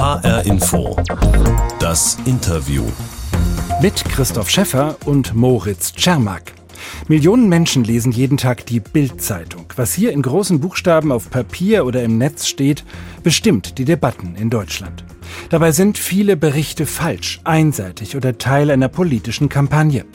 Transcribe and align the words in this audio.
HR 0.00 0.46
Info. 0.46 0.96
Das 1.78 2.16
Interview. 2.24 2.84
Mit 3.82 4.02
Christoph 4.06 4.48
Schäffer 4.48 4.96
und 5.04 5.34
Moritz 5.34 5.92
Czermak. 5.92 6.54
Millionen 7.06 7.50
Menschen 7.50 7.84
lesen 7.84 8.10
jeden 8.10 8.38
Tag 8.38 8.64
die 8.64 8.80
Bild-Zeitung. 8.80 9.66
Was 9.76 9.92
hier 9.92 10.12
in 10.12 10.22
großen 10.22 10.58
Buchstaben 10.58 11.12
auf 11.12 11.28
Papier 11.28 11.84
oder 11.84 12.02
im 12.02 12.16
Netz 12.16 12.46
steht, 12.46 12.82
bestimmt 13.22 13.76
die 13.76 13.84
Debatten 13.84 14.36
in 14.36 14.48
Deutschland. 14.48 15.04
Dabei 15.50 15.70
sind 15.70 15.98
viele 15.98 16.38
Berichte 16.38 16.86
falsch, 16.86 17.42
einseitig 17.44 18.16
oder 18.16 18.38
Teil 18.38 18.70
einer 18.70 18.88
politischen 18.88 19.50
Kampagne. 19.50 20.06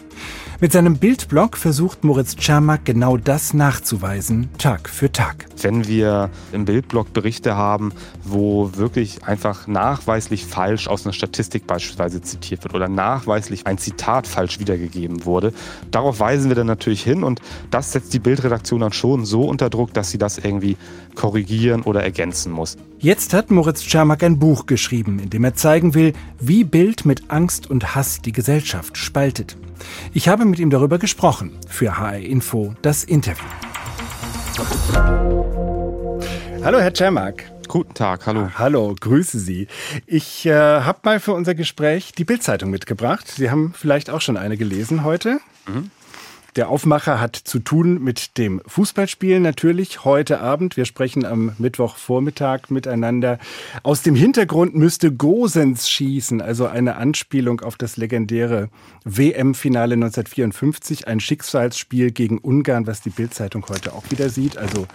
Mit 0.61 0.71
seinem 0.71 0.97
Bildblog 0.97 1.57
versucht 1.57 2.05
Moritz 2.05 2.37
Czermak 2.37 2.85
genau 2.85 3.17
das 3.17 3.53
nachzuweisen, 3.53 4.47
Tag 4.57 4.87
für 4.87 5.11
Tag. 5.11 5.47
Wenn 5.61 5.85
wir 5.85 6.29
im 6.53 6.63
Bildblog 6.63 7.11
Berichte 7.11 7.57
haben, 7.57 7.91
wo 8.23 8.71
wirklich 8.77 9.25
einfach 9.25 9.67
nachweislich 9.67 10.45
falsch 10.45 10.87
aus 10.87 11.05
einer 11.05 11.11
Statistik 11.11 11.67
beispielsweise 11.67 12.21
zitiert 12.21 12.63
wird 12.63 12.73
oder 12.73 12.87
nachweislich 12.87 13.67
ein 13.67 13.77
Zitat 13.77 14.27
falsch 14.27 14.59
wiedergegeben 14.59 15.25
wurde, 15.25 15.51
darauf 15.91 16.21
weisen 16.21 16.49
wir 16.49 16.55
dann 16.55 16.67
natürlich 16.67 17.03
hin 17.03 17.25
und 17.25 17.41
das 17.69 17.91
setzt 17.91 18.13
die 18.13 18.19
Bildredaktion 18.19 18.79
dann 18.79 18.93
schon 18.93 19.25
so 19.25 19.43
unter 19.43 19.69
Druck, 19.69 19.93
dass 19.93 20.09
sie 20.09 20.17
das 20.17 20.37
irgendwie 20.37 20.77
korrigieren 21.15 21.81
oder 21.81 22.01
ergänzen 22.01 22.53
muss. 22.53 22.77
Jetzt 22.99 23.33
hat 23.33 23.51
Moritz 23.51 23.81
Czermak 23.81 24.23
ein 24.23 24.39
Buch 24.39 24.67
geschrieben, 24.67 25.19
in 25.19 25.29
dem 25.29 25.43
er 25.43 25.55
zeigen 25.55 25.93
will, 25.95 26.13
wie 26.39 26.63
Bild 26.63 27.05
mit 27.05 27.29
Angst 27.29 27.69
und 27.69 27.93
Hass 27.93 28.21
die 28.21 28.31
Gesellschaft 28.31 28.97
spaltet. 28.97 29.57
Ich 30.13 30.27
habe 30.27 30.45
mit 30.45 30.59
ihm 30.59 30.69
darüber 30.69 30.97
gesprochen. 30.97 31.57
Für 31.67 31.97
HR 31.97 32.19
Info 32.19 32.75
das 32.81 33.03
Interview. 33.03 33.45
Hallo, 36.63 36.79
Herr 36.79 36.93
Czermak. 36.93 37.51
Guten 37.67 37.93
Tag, 37.93 38.25
hallo. 38.27 38.49
Hallo, 38.55 38.95
grüße 38.99 39.39
Sie. 39.39 39.67
Ich 40.05 40.45
äh, 40.45 40.53
habe 40.53 40.99
mal 41.03 41.19
für 41.19 41.33
unser 41.33 41.55
Gespräch 41.55 42.11
die 42.13 42.23
Bildzeitung 42.23 42.69
mitgebracht. 42.69 43.27
Sie 43.27 43.49
haben 43.49 43.73
vielleicht 43.75 44.09
auch 44.09 44.21
schon 44.21 44.37
eine 44.37 44.57
gelesen 44.57 45.03
heute. 45.03 45.39
Mhm. 45.67 45.91
Der 46.55 46.69
Aufmacher 46.69 47.19
hat 47.19 47.35
zu 47.35 47.59
tun 47.59 48.01
mit 48.01 48.37
dem 48.37 48.61
Fußballspielen 48.65 49.43
natürlich 49.43 50.05
heute 50.05 50.39
Abend. 50.39 50.77
Wir 50.77 50.85
sprechen 50.85 51.25
am 51.25 51.51
Mittwochvormittag 51.57 52.69
miteinander. 52.69 53.39
Aus 53.83 54.03
dem 54.03 54.15
Hintergrund 54.15 54.73
müsste 54.73 55.11
Gosens 55.11 55.89
schießen, 55.89 56.41
also 56.41 56.65
eine 56.65 56.95
Anspielung 56.95 57.59
auf 57.59 57.75
das 57.75 57.97
legendäre 57.97 58.69
WM-Finale 59.03 59.95
1954, 59.95 61.09
ein 61.09 61.19
Schicksalsspiel 61.19 62.11
gegen 62.11 62.37
Ungarn, 62.37 62.87
was 62.87 63.01
die 63.01 63.09
Bildzeitung 63.09 63.65
heute 63.67 63.91
auch 63.91 64.09
wieder 64.09 64.29
sieht. 64.29 64.57
Also 64.57 64.87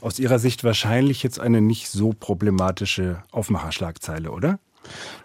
aus 0.00 0.18
Ihrer 0.18 0.40
Sicht 0.40 0.64
wahrscheinlich 0.64 1.22
jetzt 1.22 1.38
eine 1.38 1.60
nicht 1.60 1.88
so 1.88 2.14
problematische 2.18 3.22
Aufmacherschlagzeile, 3.30 4.32
oder? 4.32 4.58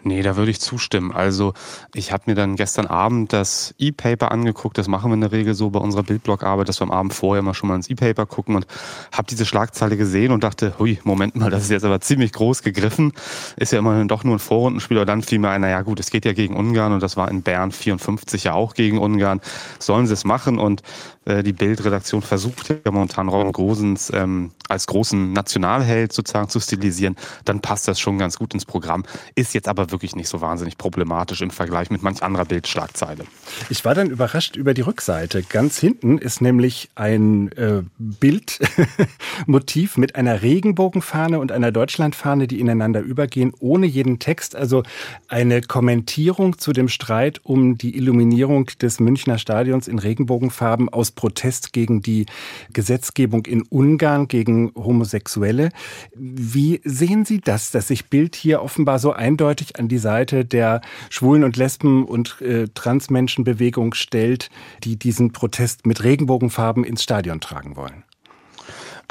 Nee, 0.04 0.22
da 0.22 0.36
würde 0.36 0.50
ich 0.50 0.60
zustimmen. 0.60 1.12
Also 1.12 1.54
ich 1.94 2.12
habe 2.12 2.24
mir 2.26 2.34
dann 2.34 2.56
gestern 2.56 2.86
Abend 2.86 3.32
das 3.32 3.74
E-Paper 3.78 4.32
angeguckt. 4.32 4.78
Das 4.78 4.88
machen 4.88 5.10
wir 5.10 5.14
in 5.14 5.20
der 5.20 5.32
Regel 5.32 5.54
so 5.54 5.70
bei 5.70 5.78
unserer 5.78 6.02
Bildblog-Arbeit, 6.02 6.68
dass 6.68 6.80
wir 6.80 6.84
am 6.84 6.90
Abend 6.90 7.14
vorher 7.14 7.42
mal 7.42 7.54
schon 7.54 7.68
mal 7.68 7.76
ins 7.76 7.88
E-Paper 7.88 8.26
gucken 8.26 8.56
und 8.56 8.66
habe 9.12 9.26
diese 9.28 9.46
Schlagzeile 9.46 9.96
gesehen 9.96 10.32
und 10.32 10.42
dachte, 10.42 10.74
hui, 10.78 10.98
Moment 11.04 11.36
mal, 11.36 11.50
das 11.50 11.64
ist 11.64 11.70
jetzt 11.70 11.84
aber 11.84 12.00
ziemlich 12.00 12.32
groß 12.32 12.62
gegriffen. 12.62 13.12
Ist 13.56 13.72
ja 13.72 13.78
immerhin 13.78 14.08
doch 14.08 14.24
nur 14.24 14.36
ein 14.36 14.40
Vorrundenspiel. 14.40 14.96
Aber 14.96 15.06
dann 15.06 15.22
fiel 15.22 15.38
mir 15.38 15.50
ein, 15.50 15.60
naja 15.60 15.82
gut, 15.82 16.00
es 16.00 16.10
geht 16.10 16.24
ja 16.24 16.32
gegen 16.32 16.56
Ungarn 16.56 16.92
und 16.92 17.02
das 17.02 17.16
war 17.16 17.30
in 17.30 17.42
Bern 17.42 17.70
54 17.70 18.44
ja 18.44 18.54
auch 18.54 18.74
gegen 18.74 18.98
Ungarn. 18.98 19.40
Sollen 19.78 20.06
sie 20.06 20.14
es 20.14 20.24
machen? 20.24 20.58
Und 20.58 20.82
äh, 21.24 21.42
die 21.42 21.52
Bildredaktion 21.52 22.22
versucht 22.22 22.68
ja 22.68 22.90
momentan 22.90 23.28
Ron 23.28 23.52
Gosens 23.52 24.10
ähm, 24.12 24.52
als 24.68 24.86
großen 24.86 25.32
Nationalheld 25.32 26.12
sozusagen 26.12 26.48
zu 26.48 26.58
stilisieren. 26.58 27.16
Dann 27.44 27.60
passt 27.60 27.86
das 27.86 28.00
schon 28.00 28.18
ganz 28.18 28.38
gut 28.38 28.54
ins 28.54 28.64
Programm. 28.64 29.04
Ist 29.34 29.51
ist 29.52 29.54
jetzt 29.54 29.68
aber 29.68 29.90
wirklich 29.90 30.16
nicht 30.16 30.28
so 30.28 30.40
wahnsinnig 30.40 30.78
problematisch 30.78 31.42
im 31.42 31.50
Vergleich 31.50 31.90
mit 31.90 32.02
manch 32.02 32.22
anderer 32.22 32.46
Bildschlagzeile. 32.46 33.24
Ich 33.68 33.84
war 33.84 33.94
dann 33.94 34.08
überrascht 34.08 34.56
über 34.56 34.72
die 34.72 34.80
Rückseite. 34.80 35.42
Ganz 35.42 35.78
hinten 35.78 36.16
ist 36.16 36.40
nämlich 36.40 36.88
ein 36.94 37.52
äh, 37.52 37.82
Bildmotiv 37.98 39.96
mit 39.98 40.16
einer 40.16 40.40
Regenbogenfahne 40.40 41.38
und 41.38 41.52
einer 41.52 41.70
Deutschlandfahne, 41.70 42.46
die 42.46 42.60
ineinander 42.60 43.02
übergehen, 43.02 43.52
ohne 43.60 43.84
jeden 43.84 44.18
Text. 44.20 44.56
Also 44.56 44.84
eine 45.28 45.60
Kommentierung 45.60 46.58
zu 46.58 46.72
dem 46.72 46.88
Streit 46.88 47.42
um 47.44 47.76
die 47.76 47.94
Illuminierung 47.94 48.70
des 48.80 49.00
Münchner 49.00 49.36
Stadions 49.36 49.86
in 49.86 49.98
Regenbogenfarben 49.98 50.88
aus 50.88 51.10
Protest 51.10 51.74
gegen 51.74 52.00
die 52.00 52.24
Gesetzgebung 52.72 53.44
in 53.44 53.64
Ungarn 53.68 54.28
gegen 54.28 54.72
Homosexuelle. 54.74 55.68
Wie 56.14 56.80
sehen 56.84 57.26
Sie 57.26 57.42
das, 57.42 57.70
dass 57.70 57.88
sich 57.88 58.06
Bild 58.06 58.34
hier 58.34 58.62
offenbar 58.62 58.98
so 58.98 59.12
eindeutig 59.12 59.41
eindeutig 59.42 59.78
an 59.78 59.88
die 59.88 59.98
Seite 59.98 60.44
der 60.44 60.80
Schwulen- 61.10 61.42
und 61.42 61.56
Lesben- 61.56 62.04
und 62.04 62.40
äh, 62.40 62.68
Transmenschenbewegung 62.74 63.92
stellt, 63.94 64.50
die 64.84 64.96
diesen 64.96 65.32
Protest 65.32 65.84
mit 65.84 66.04
Regenbogenfarben 66.04 66.84
ins 66.84 67.02
Stadion 67.02 67.40
tragen 67.40 67.74
wollen. 67.74 68.04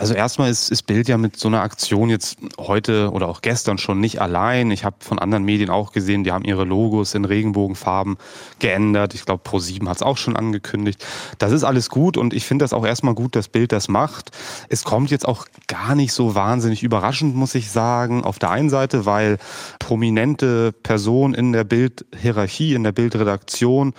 Also 0.01 0.15
erstmal 0.15 0.49
ist, 0.49 0.71
ist 0.71 0.87
Bild 0.87 1.07
ja 1.07 1.19
mit 1.19 1.37
so 1.37 1.47
einer 1.47 1.61
Aktion 1.61 2.09
jetzt 2.09 2.39
heute 2.57 3.11
oder 3.11 3.27
auch 3.27 3.41
gestern 3.41 3.77
schon 3.77 3.99
nicht 3.99 4.19
allein. 4.19 4.71
Ich 4.71 4.83
habe 4.83 4.95
von 4.97 5.19
anderen 5.19 5.43
Medien 5.43 5.69
auch 5.69 5.91
gesehen, 5.91 6.23
die 6.23 6.31
haben 6.31 6.43
ihre 6.43 6.63
Logos 6.63 7.13
in 7.13 7.23
Regenbogenfarben 7.23 8.17
geändert. 8.57 9.13
Ich 9.13 9.25
glaube, 9.25 9.47
Pro7 9.47 9.87
hat 9.87 9.97
es 9.97 10.01
auch 10.01 10.17
schon 10.17 10.35
angekündigt. 10.35 11.05
Das 11.37 11.51
ist 11.51 11.63
alles 11.63 11.89
gut 11.89 12.17
und 12.17 12.33
ich 12.33 12.47
finde 12.47 12.63
das 12.63 12.73
auch 12.73 12.83
erstmal 12.83 13.13
gut, 13.13 13.35
dass 13.35 13.47
Bild 13.47 13.71
das 13.71 13.89
macht. 13.89 14.31
Es 14.69 14.83
kommt 14.83 15.11
jetzt 15.11 15.27
auch 15.27 15.45
gar 15.67 15.93
nicht 15.93 16.13
so 16.13 16.33
wahnsinnig 16.33 16.81
überraschend, 16.81 17.35
muss 17.35 17.53
ich 17.53 17.69
sagen. 17.69 18.23
Auf 18.23 18.39
der 18.39 18.49
einen 18.49 18.71
Seite, 18.71 19.05
weil 19.05 19.37
prominente 19.77 20.71
Personen 20.71 21.35
in 21.35 21.53
der 21.53 21.63
Bildhierarchie, 21.63 22.73
in 22.73 22.83
der 22.83 22.91
Bildredaktion 22.91 23.93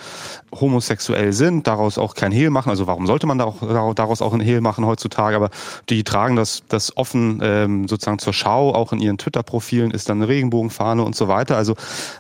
homosexuell 0.53 1.33
sind, 1.33 1.69
daraus 1.69 1.97
auch 1.97 2.17
kein 2.17 2.33
Hehl 2.33 2.51
machen. 2.51 2.71
Also 2.71 2.89
warum 2.89 3.07
sollte 3.07 3.29
man 3.29 3.39
daraus 3.39 4.21
auch 4.21 4.33
ein 4.33 4.41
Hehl 4.41 4.61
machen 4.61 4.85
heutzutage? 4.85 5.37
Aber 5.37 5.51
die 5.95 6.05
tragen 6.05 6.37
das, 6.37 6.63
das 6.69 6.97
offen 6.97 7.41
ähm, 7.43 7.89
sozusagen 7.89 8.19
zur 8.19 8.33
Schau, 8.33 8.75
auch 8.75 8.93
in 8.93 9.01
ihren 9.01 9.19
Twitter-Profilen 9.19 9.91
ist 9.91 10.09
dann 10.09 10.19
eine 10.19 10.29
Regenbogenfahne 10.29 11.03
und 11.03 11.15
so 11.15 11.29
weiter. 11.29 11.57
Also 11.57 11.75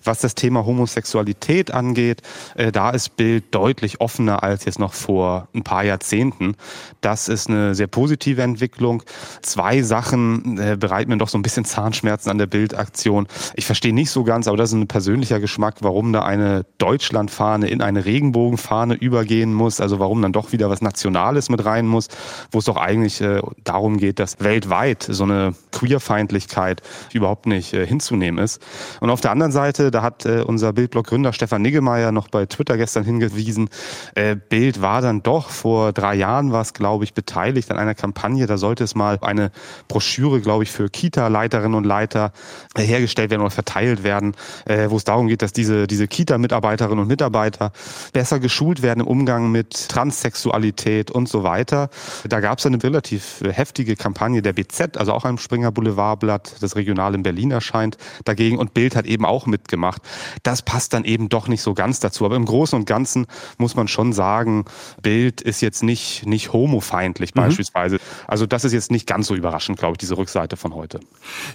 was 0.04 0.20
das 0.20 0.34
Thema 0.34 0.66
Homosexualität 0.66 1.72
angeht, 1.72 2.22
äh, 2.54 2.72
da 2.72 2.90
ist 2.90 3.16
Bild 3.16 3.54
deutlich 3.54 4.00
offener 4.00 4.42
als 4.42 4.64
jetzt 4.64 4.78
noch 4.78 4.92
vor 4.92 5.48
ein 5.54 5.62
paar 5.62 5.84
Jahrzehnten. 5.84 6.56
Das 7.00 7.28
ist 7.28 7.48
eine 7.48 7.74
sehr 7.74 7.86
positive 7.86 8.42
Entwicklung. 8.42 9.02
Zwei 9.42 9.82
Sachen 9.82 10.58
äh, 10.58 10.76
bereiten 10.78 11.10
mir 11.10 11.18
doch 11.18 11.28
so 11.28 11.38
ein 11.38 11.42
bisschen 11.42 11.64
Zahnschmerzen 11.64 12.30
an 12.30 12.38
der 12.38 12.46
Bildaktion. 12.46 13.26
Ich 13.54 13.66
verstehe 13.66 13.94
nicht 13.94 14.10
so 14.10 14.24
ganz, 14.24 14.48
aber 14.48 14.56
das 14.56 14.70
ist 14.70 14.76
ein 14.76 14.88
persönlicher 14.88 15.40
Geschmack, 15.40 15.76
warum 15.80 16.12
da 16.12 16.22
eine 16.22 16.64
Deutschlandfahne 16.78 17.68
in 17.68 17.82
eine 17.82 18.04
Regenbogenfahne 18.04 18.94
übergehen 18.94 19.54
muss. 19.54 19.80
Also 19.80 19.98
warum 19.98 20.22
dann 20.22 20.32
doch 20.32 20.52
wieder 20.52 20.70
was 20.70 20.82
Nationales 20.82 21.48
mit 21.48 21.64
rein 21.64 21.86
muss, 21.86 22.08
wo 22.50 22.58
es 22.58 22.64
doch 22.64 22.76
eigentlich 22.76 23.20
äh, 23.20 23.40
darum 23.64 23.96
geht, 23.96 24.18
dass 24.18 24.40
weltweit 24.40 25.06
so 25.08 25.24
eine 25.24 25.54
Queerfeindlichkeit 25.72 26.82
überhaupt 27.12 27.46
nicht 27.46 27.72
äh, 27.72 27.86
hinzunehmen 27.86 28.42
ist. 28.42 28.62
Und 29.00 29.10
auf 29.10 29.20
der 29.20 29.30
anderen 29.30 29.52
Seite, 29.52 29.90
da 29.90 30.02
hat 30.02 30.26
äh, 30.26 30.42
unser 30.42 30.72
Bildblog-Gründer 30.72 31.32
Stefan 31.32 31.62
Niggemeier 31.62 32.12
noch 32.12 32.28
bei 32.28 32.46
Twitter 32.46 32.76
gestern 32.76 33.04
hingewiesen, 33.04 33.68
äh, 34.14 34.36
Bild 34.36 34.80
war 34.80 35.00
dann 35.02 35.22
doch 35.22 35.50
vor 35.50 35.92
drei 35.92 36.14
Jahren 36.14 36.52
war 36.52 36.62
es, 36.62 36.72
glaube 36.72 37.04
ich, 37.04 37.14
beteiligt 37.14 37.70
an 37.70 37.78
einer 37.78 37.94
Kampagne. 37.94 38.46
Da 38.46 38.56
sollte 38.56 38.84
es 38.84 38.94
mal 38.94 39.18
eine 39.20 39.50
Broschüre, 39.88 40.40
glaube 40.40 40.64
ich, 40.64 40.70
für 40.70 40.88
Kita-Leiterinnen 40.88 41.74
und 41.74 41.84
Leiter 41.84 42.32
äh, 42.74 42.82
hergestellt 42.82 43.30
werden 43.30 43.42
oder 43.42 43.50
verteilt 43.50 44.02
werden, 44.02 44.34
äh, 44.64 44.90
wo 44.90 44.96
es 44.96 45.04
darum 45.04 45.28
geht, 45.28 45.42
dass 45.42 45.52
diese, 45.52 45.86
diese 45.86 46.08
Kita-Mitarbeiterinnen 46.08 47.00
und 47.00 47.08
Mitarbeiter 47.08 47.72
besser 48.12 48.40
geschult 48.40 48.82
werden 48.82 49.00
im 49.00 49.06
Umgang 49.06 49.50
mit 49.50 49.88
Transsexualität 49.88 51.10
und 51.10 51.28
so 51.28 51.42
weiter. 51.42 51.90
Da 52.28 52.40
gab 52.40 52.58
es 52.58 52.66
eine 52.66 52.82
relativ 52.82 53.41
heftige 53.50 53.96
Kampagne 53.96 54.42
der 54.42 54.52
BZ, 54.52 54.96
also 54.96 55.12
auch 55.12 55.24
einem 55.24 55.38
Springer 55.38 55.72
Boulevardblatt, 55.72 56.56
das 56.60 56.76
regional 56.76 57.14
in 57.14 57.22
Berlin 57.22 57.50
erscheint, 57.50 57.96
dagegen 58.24 58.58
und 58.58 58.74
Bild 58.74 58.94
hat 58.94 59.06
eben 59.06 59.24
auch 59.24 59.46
mitgemacht. 59.46 60.02
Das 60.42 60.62
passt 60.62 60.92
dann 60.92 61.04
eben 61.04 61.28
doch 61.28 61.48
nicht 61.48 61.62
so 61.62 61.74
ganz 61.74 62.00
dazu. 62.00 62.24
Aber 62.24 62.36
im 62.36 62.44
Großen 62.44 62.78
und 62.78 62.84
Ganzen 62.84 63.26
muss 63.58 63.74
man 63.74 63.88
schon 63.88 64.12
sagen, 64.12 64.64
Bild 65.00 65.40
ist 65.40 65.60
jetzt 65.60 65.82
nicht, 65.82 66.26
nicht 66.26 66.52
homofeindlich 66.52 67.34
mhm. 67.34 67.40
beispielsweise. 67.40 67.98
Also 68.26 68.46
das 68.46 68.64
ist 68.64 68.72
jetzt 68.72 68.90
nicht 68.90 69.06
ganz 69.06 69.26
so 69.26 69.34
überraschend, 69.34 69.78
glaube 69.78 69.94
ich, 69.94 69.98
diese 69.98 70.16
Rückseite 70.16 70.56
von 70.56 70.74
heute. 70.74 71.00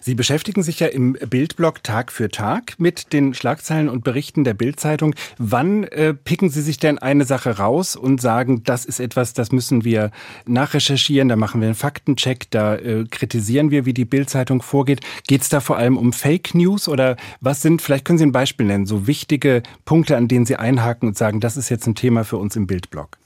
Sie 0.02 0.16
beschäftigen 0.16 0.64
sich 0.64 0.80
ja 0.80 0.88
im 0.88 1.14
Bildblog 1.14 1.84
Tag 1.84 2.12
für 2.12 2.30
Tag 2.30 2.76
mit 2.80 3.14
den 3.14 3.34
Schlagzeilen 3.34 3.90
und 3.90 4.04
Berichten 4.04 4.44
der 4.44 4.54
Bildzeitung. 4.54 5.16
Wann 5.38 5.84
äh, 5.86 6.14
picken 6.14 6.50
Sie 6.50 6.62
sich 6.62 6.78
denn 6.78 6.98
eine 6.98 7.26
Sache 7.26 7.58
raus 7.58 7.96
und 7.96 8.22
sagen, 8.22 8.64
das 8.64 8.86
ist 8.86 9.00
etwas, 9.00 9.34
das 9.34 9.52
müssen 9.52 9.84
wir 9.84 10.12
nachrecherchieren, 10.46 11.30
da 11.30 11.36
machen 11.36 11.62
wir 11.62 11.68
einen 11.68 11.76
Faktencheck, 11.78 12.50
da 12.50 12.76
äh, 12.76 13.06
kritisieren 13.10 13.72
wir, 13.72 13.86
wie 13.86 13.94
die 13.94 14.06
Bildzeitung 14.06 14.62
vorgeht. 14.62 15.02
Geht 15.28 15.42
es 15.42 15.50
da 15.50 15.60
vor 15.60 15.78
allem 15.78 15.98
um 15.98 16.12
Fake 16.12 16.54
News 16.56 16.88
oder 16.88 17.16
was 17.40 17.62
sind, 17.62 17.82
vielleicht 17.82 18.06
können 18.06 18.18
Sie 18.18 18.26
ein 18.26 18.32
Beispiel 18.32 18.66
nennen, 18.66 18.86
so 18.86 19.08
wichtige 19.08 19.64
Punkte, 19.86 20.18
an 20.18 20.28
denen 20.28 20.46
Sie 20.46 20.56
einhaken 20.56 21.10
und 21.10 21.18
sagen, 21.18 21.40
das 21.40 21.56
ist 21.56 21.70
jetzt 21.70 21.88
ein 21.88 21.96
Thema 21.96 22.24
für 22.24 22.38
uns 22.38 22.56
im 22.56 22.68
Bildblog? 22.68 23.18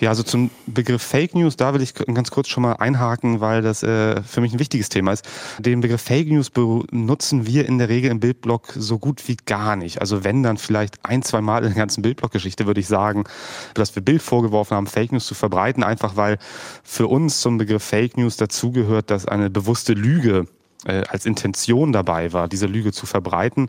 Ja, 0.00 0.10
also 0.10 0.22
zum 0.22 0.50
Begriff 0.66 1.02
Fake 1.02 1.34
News, 1.34 1.56
da 1.56 1.74
will 1.74 1.82
ich 1.82 1.94
ganz 1.94 2.30
kurz 2.30 2.48
schon 2.48 2.62
mal 2.62 2.74
einhaken, 2.74 3.40
weil 3.40 3.62
das 3.62 3.82
äh, 3.82 4.22
für 4.22 4.40
mich 4.40 4.52
ein 4.52 4.58
wichtiges 4.58 4.88
Thema 4.88 5.12
ist. 5.12 5.28
Den 5.58 5.80
Begriff 5.80 6.02
Fake 6.02 6.28
News 6.28 6.50
benutzen 6.50 7.46
wir 7.46 7.66
in 7.66 7.78
der 7.78 7.88
Regel 7.88 8.10
im 8.10 8.20
Bildblock 8.20 8.72
so 8.76 8.98
gut 8.98 9.26
wie 9.28 9.36
gar 9.36 9.76
nicht. 9.76 10.00
Also 10.00 10.24
wenn 10.24 10.42
dann 10.42 10.58
vielleicht 10.58 11.04
ein, 11.04 11.22
zwei 11.22 11.40
Mal 11.40 11.64
in 11.64 11.70
der 11.70 11.78
ganzen 11.78 12.02
Bildblock-Geschichte 12.02 12.66
würde 12.66 12.80
ich 12.80 12.88
sagen, 12.88 13.24
dass 13.74 13.94
wir 13.94 14.02
Bild 14.02 14.22
vorgeworfen 14.22 14.76
haben, 14.76 14.86
Fake 14.86 15.12
News 15.12 15.26
zu 15.26 15.34
verbreiten, 15.34 15.82
einfach 15.82 16.16
weil 16.16 16.38
für 16.82 17.06
uns 17.06 17.40
zum 17.40 17.58
Begriff 17.58 17.82
Fake 17.82 18.16
News 18.16 18.36
dazugehört, 18.36 19.10
dass 19.10 19.26
eine 19.26 19.50
bewusste 19.50 19.92
Lüge 19.92 20.46
äh, 20.86 21.02
als 21.08 21.26
Intention 21.26 21.92
dabei 21.92 22.32
war, 22.32 22.48
diese 22.48 22.66
Lüge 22.66 22.92
zu 22.92 23.06
verbreiten. 23.06 23.68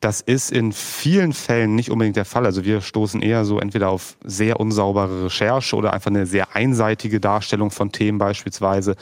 Das 0.00 0.20
ist 0.20 0.52
in 0.52 0.72
vielen 0.72 1.32
Fällen 1.32 1.74
nicht 1.74 1.90
unbedingt 1.90 2.16
der 2.16 2.24
Fall. 2.24 2.46
Also 2.46 2.64
wir 2.64 2.80
stoßen 2.80 3.22
eher 3.22 3.44
so 3.44 3.58
entweder 3.58 3.90
auf 3.90 4.16
sehr 4.24 4.60
unsaubere 4.60 5.24
Recherche 5.24 5.76
oder 5.76 5.92
einfach 5.92 6.10
eine 6.10 6.26
sehr 6.26 6.54
einseitige 6.54 7.20
Darstellung 7.20 7.70
von 7.70 7.92
Themen 7.92 8.18
beispielsweise. 8.18 8.96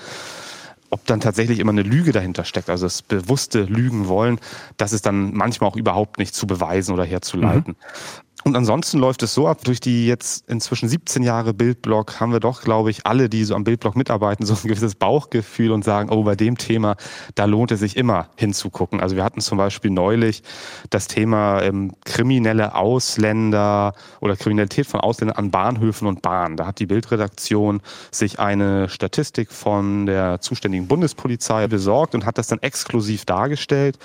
Ob 0.90 1.06
dann 1.06 1.20
tatsächlich 1.20 1.58
immer 1.58 1.72
eine 1.72 1.82
Lüge 1.82 2.12
dahinter 2.12 2.44
steckt, 2.44 2.69
also 2.69 2.84
das 2.84 3.00
bewusste 3.00 3.62
Lügen 3.62 4.08
wollen, 4.08 4.38
das 4.76 4.93
ist 4.93 5.06
dann 5.06 5.32
manchmal 5.32 5.70
auch 5.70 5.76
überhaupt 5.76 6.19
nicht 6.19 6.34
zu 6.34 6.46
beweisen 6.46 6.93
oder 6.93 7.05
herzuleiten. 7.05 7.76
Mhm. 7.78 8.22
Und 8.44 8.56
ansonsten 8.56 8.98
läuft 8.98 9.22
es 9.22 9.34
so 9.34 9.46
ab, 9.46 9.62
durch 9.62 9.78
die 9.78 10.06
jetzt 10.06 10.48
inzwischen 10.48 10.88
17 10.88 11.22
Jahre 11.22 11.54
Bildblog 11.54 12.18
haben 12.18 12.32
wir 12.32 12.40
doch, 12.40 12.62
glaube 12.62 12.90
ich, 12.90 13.06
alle, 13.06 13.28
die 13.28 13.44
so 13.44 13.54
am 13.54 13.62
Bildblog 13.62 13.94
mitarbeiten, 13.94 14.44
so 14.44 14.54
ein 14.54 14.68
gewisses 14.68 14.96
Bauchgefühl 14.96 15.70
und 15.70 15.84
sagen, 15.84 16.10
oh, 16.10 16.24
bei 16.24 16.34
dem 16.34 16.58
Thema, 16.58 16.96
da 17.36 17.44
lohnt 17.44 17.70
es 17.70 17.80
sich 17.80 17.96
immer 17.96 18.28
hinzugucken. 18.36 19.00
Also 19.00 19.14
wir 19.14 19.22
hatten 19.22 19.40
zum 19.40 19.58
Beispiel 19.58 19.92
neulich 19.92 20.42
das 20.90 21.06
Thema 21.06 21.62
ähm, 21.62 21.92
kriminelle 22.04 22.74
Ausländer 22.74 23.94
oder 24.20 24.36
Kriminalität 24.36 24.88
von 24.88 25.00
Ausländern 25.00 25.36
an 25.36 25.50
Bahnhöfen 25.52 26.08
und 26.08 26.20
Bahnen. 26.20 26.56
Da 26.56 26.66
hat 26.66 26.80
die 26.80 26.86
Bildredaktion 26.86 27.80
sich 28.10 28.40
eine 28.40 28.88
Statistik 28.88 29.52
von 29.52 30.06
der 30.06 30.40
zuständigen 30.40 30.88
Bundespolizei 30.88 31.68
besorgt 31.68 32.16
und 32.16 32.26
hat 32.26 32.38
das 32.38 32.48
dann 32.48 32.58
exklusiv 32.60 33.24
dargestellt. 33.24 33.98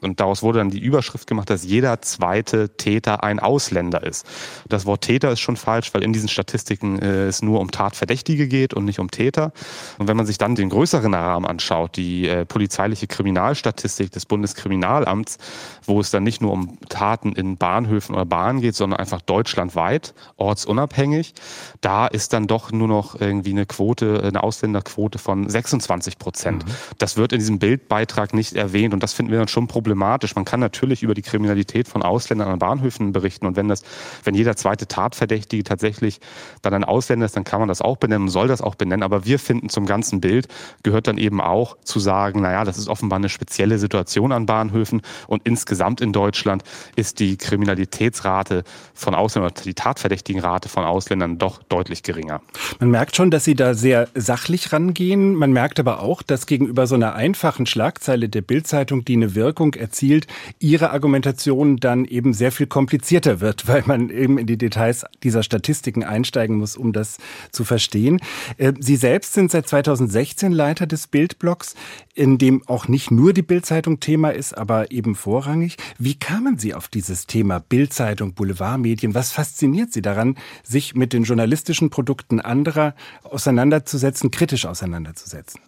Und 0.00 0.20
daraus 0.20 0.44
wurde 0.44 0.58
dann 0.58 0.70
die 0.70 0.78
Überschrift 0.78 1.26
gemacht, 1.26 1.50
dass 1.50 1.64
jeder 1.64 2.00
zweite 2.02 2.76
Täter 2.76 3.24
ein 3.24 3.40
Ausländer 3.40 3.79
Ausländer 3.80 4.02
ist. 4.02 4.26
Das 4.68 4.86
Wort 4.86 5.02
Täter 5.02 5.32
ist 5.32 5.40
schon 5.40 5.56
falsch, 5.56 5.92
weil 5.94 6.02
in 6.02 6.12
diesen 6.12 6.28
Statistiken 6.28 6.98
äh, 6.98 7.26
es 7.26 7.42
nur 7.42 7.60
um 7.60 7.70
Tatverdächtige 7.70 8.48
geht 8.48 8.74
und 8.74 8.84
nicht 8.84 8.98
um 8.98 9.10
Täter. 9.10 9.52
Und 9.98 10.08
wenn 10.08 10.16
man 10.16 10.26
sich 10.26 10.38
dann 10.38 10.54
den 10.54 10.68
größeren 10.68 11.14
Rahmen 11.14 11.46
anschaut, 11.46 11.96
die 11.96 12.28
äh, 12.28 12.44
polizeiliche 12.44 13.06
Kriminalstatistik 13.06 14.10
des 14.12 14.26
Bundeskriminalamts, 14.26 15.38
wo 15.86 16.00
es 16.00 16.10
dann 16.10 16.22
nicht 16.22 16.42
nur 16.42 16.52
um 16.52 16.78
Taten 16.88 17.32
in 17.32 17.56
Bahnhöfen 17.56 18.14
oder 18.14 18.26
Bahnen 18.26 18.60
geht, 18.60 18.74
sondern 18.74 19.00
einfach 19.00 19.22
deutschlandweit, 19.22 20.14
ortsunabhängig, 20.36 21.34
da 21.80 22.06
ist 22.06 22.32
dann 22.32 22.46
doch 22.46 22.72
nur 22.72 22.88
noch 22.88 23.20
irgendwie 23.20 23.50
eine 23.50 23.66
Quote, 23.66 24.22
eine 24.22 24.42
Ausländerquote 24.42 25.18
von 25.18 25.48
26 25.48 26.18
Prozent. 26.18 26.66
Mhm. 26.66 26.70
Das 26.98 27.16
wird 27.16 27.32
in 27.32 27.38
diesem 27.38 27.58
Bildbeitrag 27.58 28.34
nicht 28.34 28.54
erwähnt 28.54 28.92
und 28.92 29.02
das 29.02 29.14
finden 29.14 29.32
wir 29.32 29.38
dann 29.38 29.48
schon 29.48 29.66
problematisch. 29.68 30.34
Man 30.34 30.44
kann 30.44 30.60
natürlich 30.60 31.02
über 31.02 31.14
die 31.14 31.22
Kriminalität 31.22 31.88
von 31.88 32.02
Ausländern 32.02 32.48
an 32.48 32.58
Bahnhöfen 32.58 33.12
berichten 33.12 33.46
und 33.46 33.56
wenn 33.56 33.69
das, 33.70 33.82
wenn 34.24 34.34
jeder 34.34 34.56
zweite 34.56 34.86
Tatverdächtige 34.86 35.64
tatsächlich 35.64 36.20
dann 36.62 36.74
ein 36.74 36.84
Ausländer 36.84 37.26
ist, 37.26 37.36
dann 37.36 37.44
kann 37.44 37.60
man 37.60 37.68
das 37.68 37.80
auch 37.80 37.96
benennen, 37.96 38.28
soll 38.28 38.48
das 38.48 38.60
auch 38.60 38.74
benennen. 38.74 39.02
Aber 39.02 39.24
wir 39.24 39.38
finden 39.38 39.68
zum 39.68 39.86
ganzen 39.86 40.20
Bild 40.20 40.48
gehört 40.82 41.06
dann 41.06 41.18
eben 41.18 41.40
auch 41.40 41.76
zu 41.84 42.00
sagen, 42.00 42.40
naja, 42.42 42.64
das 42.64 42.78
ist 42.78 42.88
offenbar 42.88 43.18
eine 43.18 43.28
spezielle 43.28 43.78
Situation 43.78 44.32
an 44.32 44.46
Bahnhöfen 44.46 45.02
und 45.26 45.42
insgesamt 45.44 46.00
in 46.00 46.12
Deutschland 46.12 46.62
ist 46.96 47.20
die 47.20 47.36
Kriminalitätsrate 47.36 48.64
von 48.94 49.14
Ausländern, 49.14 49.52
die 49.64 49.74
Tatverdächtigenrate 49.74 50.68
von 50.68 50.84
Ausländern 50.84 51.38
doch 51.38 51.62
deutlich 51.62 52.02
geringer. 52.02 52.40
Man 52.78 52.90
merkt 52.90 53.16
schon, 53.16 53.30
dass 53.30 53.44
Sie 53.44 53.54
da 53.54 53.74
sehr 53.74 54.08
sachlich 54.14 54.72
rangehen. 54.72 55.34
Man 55.34 55.52
merkt 55.52 55.80
aber 55.80 56.00
auch, 56.00 56.22
dass 56.22 56.46
gegenüber 56.46 56.86
so 56.86 56.94
einer 56.94 57.14
einfachen 57.14 57.66
Schlagzeile 57.66 58.28
der 58.28 58.42
Bildzeitung, 58.42 59.04
die 59.04 59.14
eine 59.14 59.34
Wirkung 59.34 59.74
erzielt, 59.74 60.26
Ihre 60.58 60.90
Argumentation 60.90 61.76
dann 61.76 62.04
eben 62.04 62.32
sehr 62.32 62.52
viel 62.52 62.66
komplizierter 62.66 63.40
wird, 63.40 63.59
weil 63.68 63.82
man 63.86 64.10
eben 64.10 64.38
in 64.38 64.46
die 64.46 64.58
Details 64.58 65.04
dieser 65.22 65.42
Statistiken 65.42 66.04
einsteigen 66.04 66.56
muss, 66.56 66.76
um 66.76 66.92
das 66.92 67.18
zu 67.52 67.64
verstehen. 67.64 68.20
Äh, 68.56 68.72
Sie 68.78 68.96
selbst 68.96 69.34
sind 69.34 69.50
seit 69.50 69.68
2016 69.68 70.52
Leiter 70.52 70.86
des 70.86 71.06
Bildblocks, 71.06 71.74
in 72.14 72.38
dem 72.38 72.66
auch 72.66 72.88
nicht 72.88 73.10
nur 73.10 73.32
die 73.32 73.42
Bildzeitung 73.42 74.00
Thema 74.00 74.30
ist, 74.30 74.56
aber 74.56 74.90
eben 74.90 75.14
vorrangig. 75.14 75.76
Wie 75.98 76.18
kamen 76.18 76.58
Sie 76.58 76.74
auf 76.74 76.88
dieses 76.88 77.26
Thema 77.26 77.60
Bildzeitung, 77.60 78.34
Boulevardmedien? 78.34 79.14
Was 79.14 79.32
fasziniert 79.32 79.92
Sie 79.92 80.02
daran, 80.02 80.36
sich 80.62 80.94
mit 80.94 81.12
den 81.12 81.24
journalistischen 81.24 81.90
Produkten 81.90 82.40
anderer 82.40 82.94
auseinanderzusetzen, 83.22 84.30
kritisch 84.30 84.66
auseinanderzusetzen? 84.66 85.60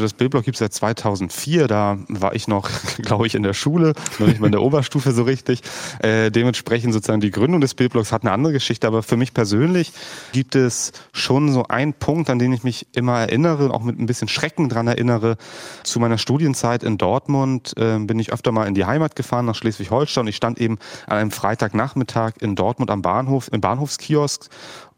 Das 0.00 0.14
Bildblock 0.14 0.44
gibt 0.44 0.56
es 0.56 0.60
seit 0.60 0.72
2004. 0.72 1.68
Da 1.68 1.98
war 2.08 2.34
ich 2.34 2.48
noch, 2.48 2.68
glaube 3.02 3.26
ich, 3.26 3.34
in 3.34 3.42
der 3.42 3.54
Schule, 3.54 3.94
noch 4.18 4.26
nicht 4.26 4.40
mal 4.40 4.46
in 4.46 4.52
der 4.52 4.62
Oberstufe 4.62 5.12
so 5.12 5.22
richtig. 5.22 5.60
Äh, 6.00 6.30
dementsprechend 6.30 6.92
sozusagen 6.92 7.20
die 7.20 7.30
Gründung 7.30 7.60
des 7.60 7.74
Bildblocks 7.74 8.12
hat 8.12 8.22
eine 8.22 8.32
andere 8.32 8.52
Geschichte. 8.52 8.86
Aber 8.86 9.02
für 9.02 9.16
mich 9.16 9.34
persönlich 9.34 9.92
gibt 10.32 10.54
es 10.54 10.92
schon 11.12 11.52
so 11.52 11.64
einen 11.64 11.94
Punkt, 11.94 12.30
an 12.30 12.38
den 12.38 12.52
ich 12.52 12.64
mich 12.64 12.86
immer 12.92 13.18
erinnere 13.18 13.64
und 13.64 13.70
auch 13.70 13.82
mit 13.82 13.98
ein 13.98 14.06
bisschen 14.06 14.28
Schrecken 14.28 14.68
dran 14.68 14.86
erinnere. 14.86 15.36
Zu 15.84 16.00
meiner 16.00 16.18
Studienzeit 16.18 16.82
in 16.82 16.98
Dortmund 16.98 17.74
äh, 17.76 17.98
bin 17.98 18.18
ich 18.18 18.32
öfter 18.32 18.52
mal 18.52 18.66
in 18.66 18.74
die 18.74 18.84
Heimat 18.84 19.16
gefahren, 19.16 19.46
nach 19.46 19.54
Schleswig-Holstein. 19.54 20.26
Ich 20.26 20.36
stand 20.36 20.60
eben 20.60 20.78
an 21.06 21.18
einem 21.18 21.30
Freitagnachmittag 21.30 22.34
in 22.40 22.56
Dortmund 22.56 22.90
am 22.90 23.02
Bahnhof, 23.02 23.48
im 23.52 23.60
Bahnhofskiosk 23.60 24.48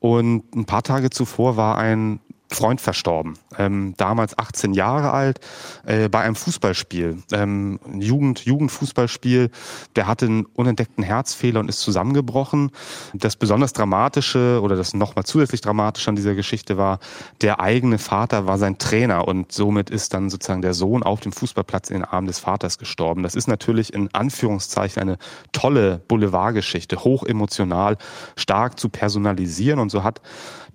und 0.03 0.55
ein 0.57 0.65
paar 0.65 0.83
Tage 0.83 1.11
zuvor 1.11 1.57
war 1.57 1.79
ein 1.79 2.19
Freund 2.55 2.81
verstorben, 2.81 3.35
ähm, 3.59 3.95
damals 3.97 4.39
18 4.39 4.75
Jahre 4.75 5.13
alt, 5.13 5.41
äh, 5.87 6.09
bei 6.09 6.21
einem 6.21 6.35
Fußballspiel, 6.35 7.23
ähm, 7.33 7.79
Jugend, 7.99 8.45
Jugendfußballspiel. 8.45 9.51
Der 9.97 10.07
hatte 10.07 10.27
einen 10.27 10.45
unentdeckten 10.45 11.05
Herzfehler 11.05 11.61
und 11.61 11.69
ist 11.69 11.81
zusammengebrochen. 11.81 12.71
Das 13.15 13.37
besonders 13.37 13.73
Dramatische 13.73 14.61
oder 14.63 14.77
das 14.77 14.95
nochmal 14.95 15.25
zusätzlich 15.25 15.61
Dramatische 15.61 16.11
an 16.11 16.17
dieser 16.17 16.35
Geschichte 16.35 16.77
war, 16.77 16.99
der 17.41 17.61
eigene 17.61 17.99
Vater 17.99 18.47
war 18.47 18.59
sein 18.59 18.79
Trainer 18.79 19.27
und 19.27 19.53
somit 19.53 19.91
ist 19.91 20.15
dann 20.15 20.31
sozusagen 20.31 20.63
der 20.63 20.75
Sohn 20.75 21.03
auf 21.03 21.21
dem 21.21 21.33
Fußballplatz 21.33 21.91
in 21.91 21.99
den 21.99 22.05
Armen 22.05 22.27
des 22.27 22.39
Vaters 22.39 22.79
gestorben. 22.79 23.23
Das 23.23 23.35
ist 23.35 23.49
natürlich 23.49 23.93
in 23.93 24.13
Anführungszeichen 24.15 25.01
eine 25.03 25.19
tolle 25.53 26.03
Boulevardgeschichte, 26.09 26.99
hoch 27.05 27.25
emotional, 27.25 27.97
stark 28.37 28.79
zu 28.79 28.89
personalisieren 28.89 29.79
und 29.79 29.91
so 29.91 30.03
hat 30.03 30.21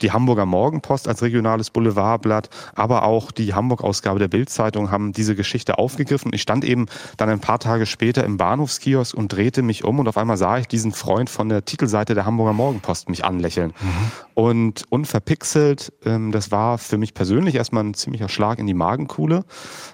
die 0.02 0.12
Hamburger 0.12 0.46
Morgenpost 0.46 1.08
als 1.08 1.22
regionales 1.22 1.67
Boulevardblatt, 1.72 2.50
aber 2.76 3.04
auch 3.04 3.32
die 3.32 3.54
Hamburg-Ausgabe 3.54 4.20
der 4.20 4.28
Bildzeitung 4.28 4.92
haben 4.92 5.14
diese 5.14 5.36
Geschichte 5.36 5.78
aufgegriffen. 5.78 6.32
Ich 6.34 6.42
stand 6.42 6.64
eben 6.64 6.88
dann 7.18 7.30
ein 7.30 7.40
paar 7.40 7.60
Tage 7.60 7.86
später 7.86 8.24
im 8.24 8.38
Bahnhofskiosk 8.38 9.14
und 9.16 9.32
drehte 9.32 9.62
mich 9.62 9.84
um 9.84 10.00
und 10.00 10.08
auf 10.08 10.18
einmal 10.18 10.38
sah 10.38 10.58
ich 10.58 10.68
diesen 10.68 10.92
Freund 10.92 11.30
von 11.30 11.50
der 11.50 11.66
Titelseite 11.66 12.14
der 12.14 12.26
Hamburger 12.26 12.54
Morgenpost 12.54 13.10
mich 13.10 13.26
anlächeln. 13.26 13.74
Mhm. 13.80 14.27
Und 14.38 14.84
unverpixelt, 14.90 15.92
ähm, 16.06 16.32
das 16.32 16.52
war 16.52 16.78
für 16.78 17.00
mich 17.00 17.16
persönlich 17.16 17.56
erstmal 17.56 17.84
ein 17.84 17.96
ziemlicher 17.96 18.30
Schlag 18.30 18.60
in 18.60 18.68
die 18.68 18.76
Magenkuhle. 18.76 19.46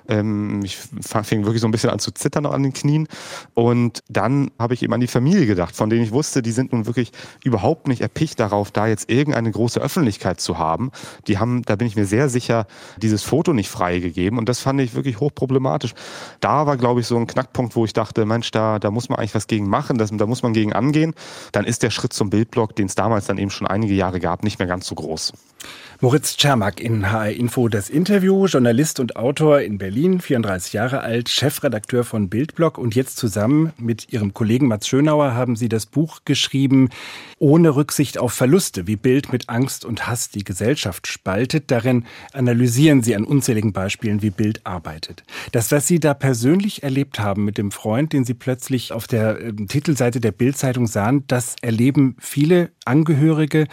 Ähm, 0.10 0.60
ich 0.66 0.76
fing 0.76 1.46
wirklich 1.46 1.62
so 1.62 1.68
ein 1.70 1.72
bisschen 1.72 1.92
an 1.92 2.00
zu 2.00 2.12
zittern 2.12 2.46
an 2.46 2.62
den 2.62 2.74
Knien. 2.74 3.08
Und 3.54 4.04
dann 4.10 4.52
habe 4.60 4.74
ich 4.74 4.84
eben 4.84 4.92
an 4.92 5.00
die 5.00 5.08
Familie 5.08 5.46
gedacht, 5.46 5.78
von 5.78 5.90
denen 5.90 6.04
ich 6.04 6.12
wusste, 6.12 6.42
die 6.42 6.52
sind 6.52 6.74
nun 6.74 6.88
wirklich 6.88 7.14
überhaupt 7.46 7.88
nicht 7.88 8.02
erpicht 8.02 8.38
darauf, 8.38 8.72
da 8.72 8.86
jetzt 8.86 9.10
irgendeine 9.10 9.50
große 9.50 9.80
Öffentlichkeit 9.80 10.42
zu 10.42 10.58
haben. 10.58 10.92
Die 11.28 11.38
haben, 11.38 11.62
da 11.62 11.78
bin 11.78 11.88
ich 11.88 11.96
mir 11.96 12.06
sehr 12.06 12.28
sicher, 12.28 12.68
dieses 12.98 13.24
Foto 13.24 13.54
nicht 13.54 13.70
freigegeben. 13.70 14.38
Und 14.38 14.50
das 14.50 14.60
fand 14.60 14.82
ich 14.82 14.94
wirklich 14.94 15.22
hochproblematisch. 15.22 15.94
Da 16.42 16.68
war, 16.68 16.76
glaube 16.76 17.00
ich, 17.00 17.08
so 17.08 17.16
ein 17.16 17.28
Knackpunkt, 17.28 17.78
wo 17.78 17.86
ich 17.86 17.94
dachte, 17.94 18.26
Mensch, 18.26 18.52
da, 18.52 18.78
da 18.78 18.92
muss 18.92 19.08
man 19.08 19.20
eigentlich 19.20 19.36
was 19.36 19.48
gegen 19.48 19.70
machen, 19.70 19.98
das, 19.98 20.12
da 20.12 20.26
muss 20.26 20.44
man 20.44 20.52
gegen 20.52 20.74
angehen. 20.74 21.14
Dann 21.54 21.64
ist 21.64 21.82
der 21.82 21.92
Schritt 21.92 22.12
zum 22.12 22.30
Bildblock, 22.30 22.76
den 22.76 22.88
es 22.88 22.96
damals 22.96 23.28
dann 23.28 23.38
eben 23.38 23.50
schon 23.50 23.68
einige 23.68 23.94
Jahre 23.94 24.20
gab, 24.20 24.33
nicht 24.42 24.58
mehr 24.58 24.68
ganz 24.68 24.88
so 24.88 24.96
groß. 24.96 25.34
Moritz 26.02 26.36
Czermak 26.36 26.82
in 26.82 27.12
HR 27.12 27.32
Info 27.32 27.70
das 27.70 27.90
Interview, 27.90 28.46
Journalist 28.46 29.00
und 29.00 29.16
Autor 29.16 29.62
in 29.62 29.78
Berlin, 29.78 30.20
34 30.20 30.74
Jahre 30.74 31.00
alt, 31.00 31.30
Chefredakteur 31.30 32.04
von 32.04 32.28
Bildblog 32.28 32.78
und 32.78 32.94
jetzt 32.94 33.16
zusammen 33.16 33.72
mit 33.78 34.12
Ihrem 34.12 34.34
Kollegen 34.34 34.68
Mats 34.68 34.90
Schönauer 34.90 35.34
haben 35.34 35.56
Sie 35.56 35.70
das 35.70 35.86
Buch 35.86 36.20
geschrieben, 36.26 36.90
ohne 37.40 37.78
Rücksicht 37.78 38.18
auf 38.18 38.34
Verluste, 38.34 38.86
wie 38.86 38.98
Bild 38.98 39.32
mit 39.32 39.48
Angst 39.48 39.86
und 39.86 40.06
Hass 40.06 40.30
die 40.30 40.44
Gesellschaft 40.44 41.08
spaltet. 41.08 41.72
Darin 41.72 42.06
analysieren 42.34 43.02
Sie 43.02 43.16
an 43.16 43.24
unzähligen 43.24 43.72
Beispielen, 43.72 44.22
wie 44.22 44.30
Bild 44.30 44.66
arbeitet. 44.66 45.24
Das, 45.54 45.72
was 45.72 45.88
Sie 45.88 46.02
da 46.02 46.14
persönlich 46.14 46.84
erlebt 46.84 47.20
haben 47.20 47.46
mit 47.46 47.58
dem 47.58 47.72
Freund, 47.72 48.12
den 48.12 48.26
Sie 48.26 48.34
plötzlich 48.34 48.92
auf 48.92 49.08
der 49.08 49.40
äh, 49.40 49.54
Titelseite 49.54 50.20
der 50.20 50.34
Bildzeitung 50.34 50.88
sahen, 50.88 51.24
das 51.28 51.56
erleben 51.62 52.18
viele 52.20 52.72
Angehörige 52.86 53.68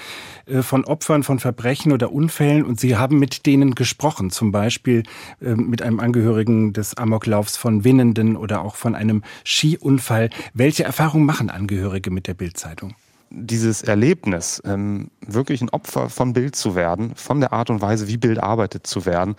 von 0.62 0.85
Opfern 0.85 1.23
von 1.23 1.38
Verbrechen 1.38 1.92
oder 1.92 2.12
Unfällen 2.12 2.64
und 2.64 2.80
Sie 2.80 2.97
haben 2.97 3.19
mit 3.19 3.47
denen 3.47 3.75
gesprochen, 3.75 4.30
zum 4.30 4.52
Beispiel 4.52 5.02
äh, 5.40 5.54
mit 5.54 5.83
einem 5.83 6.00
Angehörigen 6.00 6.73
des 6.73 6.97
Amoklaufs 6.97 7.57
von 7.57 7.85
Winnenden 7.85 8.37
oder 8.37 8.62
auch 8.62 8.76
von 8.76 8.95
einem 8.95 9.23
Skiunfall. 9.45 10.30
Welche 10.54 10.85
Erfahrungen 10.85 11.26
machen 11.26 11.50
Angehörige 11.50 12.11
mit 12.11 12.26
der 12.26 12.35
Bildzeitung? 12.35 12.95
Dieses 13.31 13.83
Erlebnis, 13.83 14.61
ähm, 14.65 15.11
wirklich 15.21 15.63
ein 15.63 15.71
Opfer 15.71 16.11
von 16.11 16.33
Bild 16.33 16.57
zu 16.57 16.75
werden, 16.75 17.13
von 17.15 17.41
der 17.41 17.53
Art 17.53 17.71
und 17.71 17.81
Weise, 17.81 18.09
wie 18.09 18.17
Bild 18.17 18.43
arbeitet 18.43 18.87
zu 18.87 19.07
werden, 19.07 19.37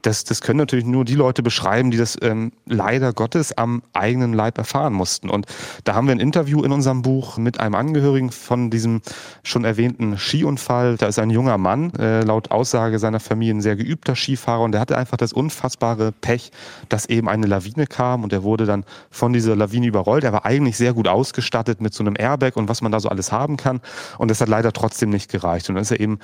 das, 0.00 0.24
das 0.24 0.40
können 0.40 0.58
natürlich 0.58 0.84
nur 0.84 1.04
die 1.04 1.14
Leute 1.14 1.42
beschreiben, 1.42 1.90
die 1.90 1.96
das 1.96 2.16
ähm, 2.22 2.52
leider 2.66 3.12
Gottes 3.12 3.56
am 3.56 3.82
eigenen 3.92 4.32
Leib 4.32 4.58
erfahren 4.58 4.92
mussten. 4.92 5.30
Und 5.30 5.46
da 5.84 5.94
haben 5.94 6.06
wir 6.06 6.14
ein 6.14 6.20
Interview 6.20 6.62
in 6.62 6.72
unserem 6.72 7.02
Buch 7.02 7.38
mit 7.38 7.60
einem 7.60 7.74
Angehörigen 7.74 8.30
von 8.30 8.70
diesem 8.70 9.00
schon 9.42 9.64
erwähnten 9.64 10.18
Skiunfall. 10.18 10.96
Da 10.96 11.06
ist 11.06 11.18
ein 11.18 11.30
junger 11.30 11.58
Mann, 11.58 11.92
äh, 11.94 12.22
laut 12.22 12.50
Aussage 12.50 12.98
seiner 12.98 13.20
Familie 13.20 13.54
ein 13.54 13.60
sehr 13.60 13.76
geübter 13.76 14.14
Skifahrer 14.14 14.62
und 14.62 14.72
der 14.72 14.80
hatte 14.80 14.98
einfach 14.98 15.16
das 15.16 15.32
unfassbare 15.32 16.12
Pech, 16.12 16.50
dass 16.88 17.06
eben 17.06 17.28
eine 17.28 17.46
Lawine 17.46 17.86
kam 17.86 18.24
und 18.24 18.32
er 18.32 18.42
wurde 18.42 18.66
dann 18.66 18.84
von 19.10 19.32
dieser 19.32 19.56
Lawine 19.56 19.86
überrollt. 19.86 20.24
Er 20.24 20.32
war 20.32 20.44
eigentlich 20.44 20.76
sehr 20.76 20.92
gut 20.92 21.08
ausgestattet 21.08 21.80
mit 21.80 21.94
so 21.94 22.02
einem 22.02 22.14
Airbag 22.18 22.56
und 22.56 22.68
was 22.68 22.82
man 22.82 22.92
da 22.92 23.00
so 23.00 23.08
alles 23.08 23.32
haben 23.34 23.56
kann. 23.56 23.80
Und 24.16 24.30
das 24.30 24.40
hat 24.40 24.48
leider 24.48 24.72
trotzdem 24.72 25.10
nicht 25.10 25.30
gereicht. 25.30 25.68
Und 25.68 25.74
dann 25.74 25.82
ist 25.82 25.90
er 25.90 26.00
eben 26.00 26.18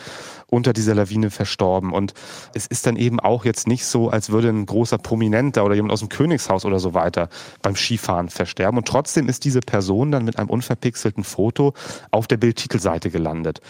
unter 0.46 0.72
dieser 0.72 0.94
Lawine 0.94 1.30
verstorben. 1.30 1.92
Und 1.92 2.14
es 2.54 2.66
ist 2.66 2.86
dann 2.86 2.96
eben 2.96 3.20
auch 3.20 3.44
jetzt 3.44 3.66
nicht 3.66 3.84
so, 3.84 4.08
als 4.08 4.30
würde 4.30 4.48
ein 4.48 4.64
großer 4.64 4.98
Prominenter 4.98 5.64
oder 5.64 5.74
jemand 5.74 5.92
aus 5.92 6.00
dem 6.00 6.08
Königshaus 6.08 6.64
oder 6.64 6.78
so 6.78 6.94
weiter 6.94 7.28
beim 7.62 7.76
Skifahren 7.76 8.28
versterben. 8.28 8.78
Und 8.78 8.88
trotzdem 8.88 9.28
ist 9.28 9.44
diese 9.44 9.60
Person 9.60 10.10
dann 10.10 10.24
mit 10.24 10.38
einem 10.38 10.48
unverpixelten 10.50 11.24
Foto 11.24 11.74
auf 12.10 12.26
der 12.26 12.36
Bildtitelseite 12.36 13.10
gelandet. 13.10 13.60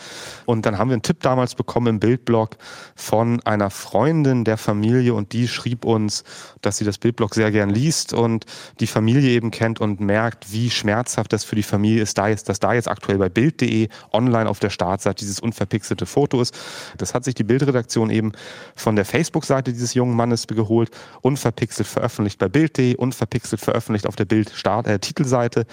Und 0.46 0.66
dann 0.66 0.78
haben 0.78 0.90
wir 0.90 0.94
einen 0.94 1.02
Tipp 1.02 1.20
damals 1.20 1.54
bekommen 1.54 1.86
im 1.86 2.00
Bildblog 2.00 2.56
von 2.94 3.40
einer 3.44 3.70
Freundin 3.70 4.44
der 4.44 4.56
Familie 4.56 5.14
und 5.14 5.32
die 5.32 5.48
schrieb 5.48 5.84
uns, 5.84 6.24
dass 6.60 6.76
sie 6.76 6.84
das 6.84 6.98
Bildblog 6.98 7.34
sehr 7.34 7.50
gern 7.50 7.70
liest 7.70 8.12
und 8.12 8.44
die 8.80 8.86
Familie 8.86 9.30
eben 9.30 9.50
kennt 9.50 9.80
und 9.80 10.00
merkt, 10.00 10.52
wie 10.52 10.70
schmerzhaft 10.70 11.32
das 11.32 11.44
für 11.44 11.56
die 11.56 11.62
Familie 11.62 12.02
ist, 12.02 12.18
dass 12.18 12.60
da 12.60 12.74
jetzt 12.74 12.88
aktuell 12.88 13.18
bei 13.18 13.28
Bild.de 13.30 13.88
online 14.12 14.48
auf 14.48 14.60
der 14.60 14.70
Startseite 14.70 15.20
dieses 15.20 15.40
unverpixelte 15.40 16.06
Foto 16.06 16.40
ist. 16.40 16.56
Das 16.98 17.14
hat 17.14 17.24
sich 17.24 17.34
die 17.34 17.44
Bildredaktion 17.44 18.10
eben 18.10 18.32
von 18.74 18.96
der 18.96 19.04
Facebook-Seite 19.04 19.72
dieses 19.72 19.94
jungen 19.94 20.14
Mannes 20.14 20.46
geholt, 20.46 20.90
unverpixelt 21.22 21.88
veröffentlicht 21.88 22.38
bei 22.38 22.48
Bild.de, 22.48 22.96
unverpixelt 22.96 23.60
veröffentlicht 23.60 24.06
auf 24.06 24.16
der 24.16 24.24
Bild-Titelseite. 24.26 25.60
Äh, 25.60 25.64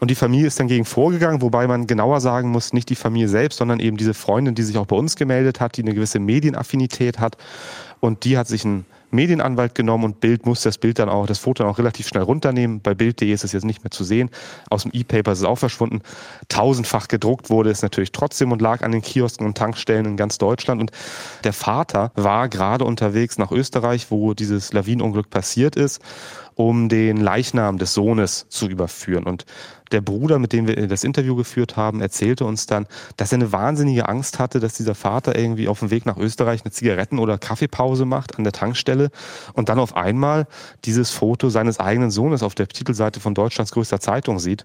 und 0.00 0.10
die 0.10 0.14
Familie 0.14 0.46
ist 0.46 0.60
dann 0.60 0.68
gegen 0.68 0.84
vorgegangen, 0.84 1.42
wobei 1.42 1.66
man 1.66 1.86
genauer 1.86 2.20
sagen 2.20 2.50
muss, 2.50 2.72
nicht 2.72 2.88
die 2.88 2.94
Familie 2.94 3.28
selbst, 3.28 3.58
sondern 3.58 3.80
eben 3.80 3.96
diese 3.96 4.14
Freundin, 4.14 4.54
die 4.54 4.62
sich 4.62 4.78
auch 4.78 4.86
bei 4.86 4.96
uns 4.96 5.16
gemeldet 5.16 5.60
hat, 5.60 5.76
die 5.76 5.82
eine 5.82 5.94
gewisse 5.94 6.20
Medienaffinität 6.20 7.18
hat. 7.18 7.36
Und 8.00 8.24
die 8.24 8.38
hat 8.38 8.46
sich 8.46 8.64
ein 8.64 8.84
Medienanwalt 9.10 9.74
genommen 9.74 10.04
und 10.04 10.20
Bild 10.20 10.46
muss 10.46 10.62
das 10.62 10.78
Bild 10.78 10.98
dann 10.98 11.08
auch, 11.08 11.26
das 11.26 11.38
Foto 11.38 11.62
dann 11.62 11.72
auch 11.72 11.78
relativ 11.78 12.08
schnell 12.08 12.22
runternehmen. 12.22 12.80
Bei 12.80 12.94
Bild.de 12.94 13.30
ist 13.32 13.44
es 13.44 13.52
jetzt 13.52 13.64
nicht 13.64 13.82
mehr 13.82 13.90
zu 13.90 14.04
sehen. 14.04 14.30
Aus 14.70 14.82
dem 14.82 14.92
E-Paper 14.94 15.32
ist 15.32 15.38
es 15.38 15.44
auch 15.44 15.58
verschwunden. 15.58 16.00
Tausendfach 16.48 17.08
gedruckt 17.08 17.50
wurde 17.50 17.70
es 17.70 17.82
natürlich 17.82 18.12
trotzdem 18.12 18.52
und 18.52 18.60
lag 18.60 18.82
an 18.82 18.92
den 18.92 19.02
Kiosken 19.02 19.46
und 19.46 19.56
Tankstellen 19.56 20.06
in 20.06 20.16
ganz 20.16 20.38
Deutschland. 20.38 20.80
Und 20.80 20.90
der 21.44 21.52
Vater 21.52 22.12
war 22.14 22.48
gerade 22.48 22.84
unterwegs 22.84 23.38
nach 23.38 23.50
Österreich, 23.50 24.10
wo 24.10 24.34
dieses 24.34 24.72
Lawinenunglück 24.72 25.30
passiert 25.30 25.76
ist 25.76 26.00
um 26.58 26.88
den 26.88 27.18
Leichnam 27.18 27.78
des 27.78 27.94
Sohnes 27.94 28.46
zu 28.48 28.66
überführen. 28.66 29.22
Und 29.22 29.44
der 29.92 30.00
Bruder, 30.00 30.38
mit 30.38 30.52
dem 30.52 30.66
wir 30.66 30.86
das 30.86 31.04
Interview 31.04 31.36
geführt 31.36 31.76
haben, 31.76 32.00
erzählte 32.00 32.44
uns 32.44 32.66
dann, 32.66 32.86
dass 33.16 33.32
er 33.32 33.36
eine 33.36 33.52
wahnsinnige 33.52 34.08
Angst 34.08 34.38
hatte, 34.38 34.60
dass 34.60 34.74
dieser 34.74 34.94
Vater 34.94 35.38
irgendwie 35.38 35.68
auf 35.68 35.80
dem 35.80 35.90
Weg 35.90 36.06
nach 36.06 36.16
Österreich 36.16 36.64
eine 36.64 36.72
Zigaretten- 36.72 37.18
oder 37.18 37.38
Kaffeepause 37.38 38.04
macht 38.04 38.36
an 38.38 38.44
der 38.44 38.52
Tankstelle 38.52 39.10
und 39.54 39.68
dann 39.68 39.78
auf 39.78 39.96
einmal 39.96 40.46
dieses 40.84 41.10
Foto 41.10 41.48
seines 41.48 41.80
eigenen 41.80 42.10
Sohnes 42.10 42.42
auf 42.42 42.54
der 42.54 42.68
Titelseite 42.68 43.20
von 43.20 43.34
Deutschlands 43.34 43.72
größter 43.72 44.00
Zeitung 44.00 44.38
sieht. 44.38 44.64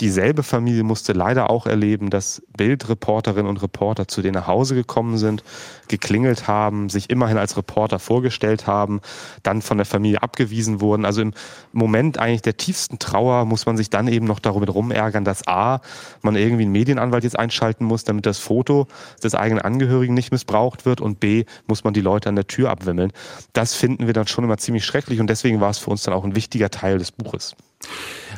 Dieselbe 0.00 0.42
Familie 0.42 0.82
musste 0.82 1.12
leider 1.12 1.48
auch 1.48 1.66
erleben, 1.66 2.10
dass 2.10 2.42
Bildreporterinnen 2.56 3.48
und 3.48 3.62
Reporter 3.62 4.08
zu 4.08 4.20
denen 4.20 4.34
nach 4.34 4.46
Hause 4.46 4.74
gekommen 4.74 5.16
sind, 5.16 5.42
geklingelt 5.88 6.48
haben, 6.48 6.88
sich 6.88 7.08
immerhin 7.08 7.38
als 7.38 7.56
Reporter 7.56 7.98
vorgestellt 7.98 8.66
haben, 8.66 9.00
dann 9.42 9.62
von 9.62 9.78
der 9.78 9.86
Familie 9.86 10.22
abgewiesen 10.22 10.80
wurden. 10.80 11.04
Also 11.04 11.22
im 11.22 11.32
Moment 11.72 12.18
eigentlich 12.18 12.42
der 12.42 12.56
tiefsten 12.56 12.98
Trauer 12.98 13.44
muss 13.46 13.64
man 13.64 13.76
sich 13.76 13.88
dann 13.88 14.08
eben 14.08 14.26
noch 14.26 14.38
darüber 14.38 14.70
rumärgern, 14.70 15.24
dass 15.24 15.46
A, 15.48 15.80
man 16.22 16.36
irgendwie 16.36 16.64
einen 16.64 16.72
Medienanwalt 16.72 17.24
jetzt 17.24 17.38
einschalten 17.38 17.84
muss, 17.84 18.04
damit 18.04 18.26
das 18.26 18.38
Foto 18.38 18.86
des 19.22 19.34
eigenen 19.34 19.62
Angehörigen 19.62 20.14
nicht 20.14 20.30
missbraucht 20.30 20.84
wird 20.84 21.00
und 21.00 21.20
B, 21.20 21.44
muss 21.66 21.84
man 21.84 21.94
die 21.94 22.00
Leute 22.02 22.28
an 22.28 22.36
der 22.36 22.46
Tür 22.46 22.70
abwimmeln. 22.70 23.12
Das 23.52 23.74
finden 23.74 24.06
wir 24.06 24.12
dann 24.12 24.26
schon 24.26 24.44
immer 24.44 24.58
ziemlich 24.58 24.84
schrecklich 24.84 25.20
und 25.20 25.28
deswegen 25.28 25.60
war 25.60 25.70
es 25.70 25.78
für 25.78 25.90
uns 25.90 26.02
dann 26.02 26.14
auch 26.14 26.24
ein 26.24 26.36
wichtiger 26.36 26.70
Teil 26.70 26.98
des 26.98 27.12
Buches. 27.12 27.56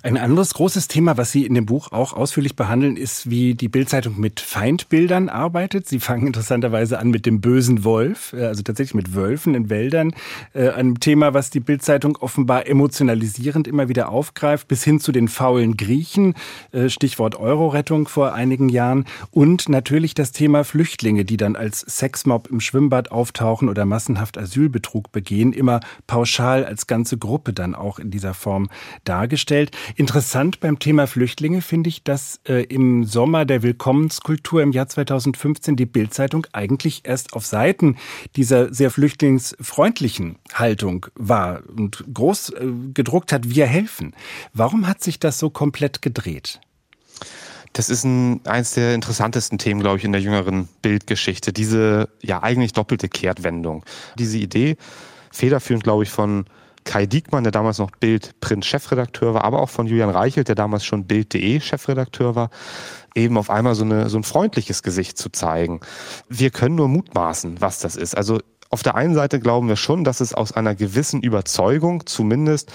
Ein 0.02 0.16
anderes 0.16 0.54
großes 0.54 0.88
Thema, 0.88 1.16
was 1.16 1.32
Sie 1.32 1.44
in 1.44 1.54
dem 1.54 1.66
Buch 1.66 1.92
auch 1.92 2.12
ausführlich 2.12 2.54
behandeln, 2.54 2.96
ist, 2.96 3.30
wie 3.30 3.54
die 3.54 3.68
Bildzeitung 3.68 4.18
mit 4.20 4.40
Feindbildern 4.40 5.28
arbeitet. 5.28 5.88
Sie 5.88 5.98
fangen 5.98 6.26
interessanterweise 6.26 6.98
an 6.98 7.10
mit 7.10 7.26
dem 7.26 7.40
bösen 7.40 7.84
Wolf, 7.84 8.32
äh, 8.32 8.44
also 8.44 8.62
tatsächlich 8.62 8.94
mit 8.94 9.14
Wölfen 9.14 9.54
in 9.54 9.70
Wäldern. 9.70 10.14
Äh, 10.54 10.70
ein 10.70 10.96
Thema, 10.96 11.34
was 11.34 11.50
die 11.50 11.60
Bildzeitung 11.60 12.16
offenbar 12.16 12.66
emotionalisierend 12.66 13.66
immer 13.66 13.88
wieder 13.88 14.08
aufgreift, 14.10 14.68
bis 14.68 14.84
hin 14.84 15.00
zu 15.00 15.10
den 15.10 15.28
faulen 15.28 15.76
Griechen, 15.76 16.34
äh, 16.72 16.88
Stichwort 16.88 17.36
Eurorettung 17.36 18.06
vor 18.06 18.32
einigen 18.34 18.68
Jahren. 18.68 19.04
Und 19.30 19.68
natürlich 19.68 20.14
das 20.14 20.32
Thema 20.32 20.64
Flüchtlinge, 20.64 21.24
die 21.24 21.36
dann 21.36 21.56
als 21.56 21.80
Sexmob 21.80 22.48
im 22.48 22.60
Schwimmbad 22.60 23.10
auftauchen 23.10 23.68
oder 23.68 23.84
massenhaft 23.84 24.38
Asylbetrug 24.38 25.10
begehen, 25.10 25.52
immer 25.52 25.80
pauschal 26.06 26.64
als 26.64 26.86
ganze 26.86 27.18
Gruppe 27.18 27.52
dann 27.52 27.74
auch 27.74 27.98
in 27.98 28.10
dieser 28.10 28.34
Form 28.34 28.68
dargestellt. 29.04 29.72
Interessant 29.96 30.60
beim 30.60 30.78
Thema 30.78 31.06
Flüchtlinge 31.06 31.62
finde 31.62 31.88
ich, 31.88 32.02
dass 32.02 32.40
äh, 32.48 32.64
im 32.64 33.04
Sommer 33.04 33.44
der 33.44 33.62
Willkommenskultur 33.62 34.62
im 34.62 34.72
Jahr 34.72 34.88
2015 34.88 35.76
die 35.76 35.86
Bildzeitung 35.86 36.46
eigentlich 36.52 37.02
erst 37.04 37.32
auf 37.32 37.46
Seiten 37.46 37.96
dieser 38.36 38.72
sehr 38.72 38.90
flüchtlingsfreundlichen 38.90 40.36
Haltung 40.52 41.06
war 41.14 41.62
und 41.68 42.04
groß 42.12 42.50
äh, 42.50 42.66
gedruckt 42.94 43.32
hat, 43.32 43.50
wir 43.50 43.66
helfen. 43.66 44.14
Warum 44.52 44.86
hat 44.86 45.02
sich 45.02 45.18
das 45.18 45.38
so 45.38 45.50
komplett 45.50 46.02
gedreht? 46.02 46.60
Das 47.72 47.90
ist 47.90 48.04
ein, 48.04 48.40
eins 48.46 48.72
der 48.72 48.94
interessantesten 48.94 49.58
Themen, 49.58 49.80
glaube 49.80 49.98
ich, 49.98 50.04
in 50.04 50.12
der 50.12 50.20
jüngeren 50.20 50.68
Bildgeschichte. 50.82 51.52
Diese 51.52 52.08
ja 52.22 52.42
eigentlich 52.42 52.72
doppelte 52.72 53.08
Kehrtwendung. 53.08 53.84
Diese 54.18 54.38
Idee, 54.38 54.76
federführend, 55.30 55.84
glaube 55.84 56.02
ich, 56.02 56.10
von 56.10 56.46
Kai 56.88 57.04
Diekmann, 57.04 57.44
der 57.44 57.52
damals 57.52 57.76
noch 57.76 57.90
Bild-Print-Chefredakteur 57.90 59.34
war, 59.34 59.44
aber 59.44 59.60
auch 59.60 59.68
von 59.68 59.86
Julian 59.86 60.08
Reichelt, 60.08 60.48
der 60.48 60.54
damals 60.54 60.86
schon 60.86 61.04
Bild.de 61.04 61.60
Chefredakteur 61.60 62.34
war, 62.34 62.48
eben 63.14 63.36
auf 63.36 63.50
einmal 63.50 63.74
so, 63.74 63.84
eine, 63.84 64.08
so 64.08 64.16
ein 64.16 64.24
freundliches 64.24 64.82
Gesicht 64.82 65.18
zu 65.18 65.28
zeigen. 65.28 65.80
Wir 66.30 66.48
können 66.48 66.76
nur 66.76 66.88
mutmaßen, 66.88 67.60
was 67.60 67.80
das 67.80 67.94
ist. 67.94 68.16
Also 68.16 68.40
auf 68.70 68.82
der 68.82 68.94
einen 68.94 69.14
Seite 69.14 69.38
glauben 69.38 69.68
wir 69.68 69.76
schon, 69.76 70.02
dass 70.02 70.20
es 70.20 70.32
aus 70.32 70.52
einer 70.52 70.74
gewissen 70.74 71.20
Überzeugung 71.20 72.06
zumindest 72.06 72.72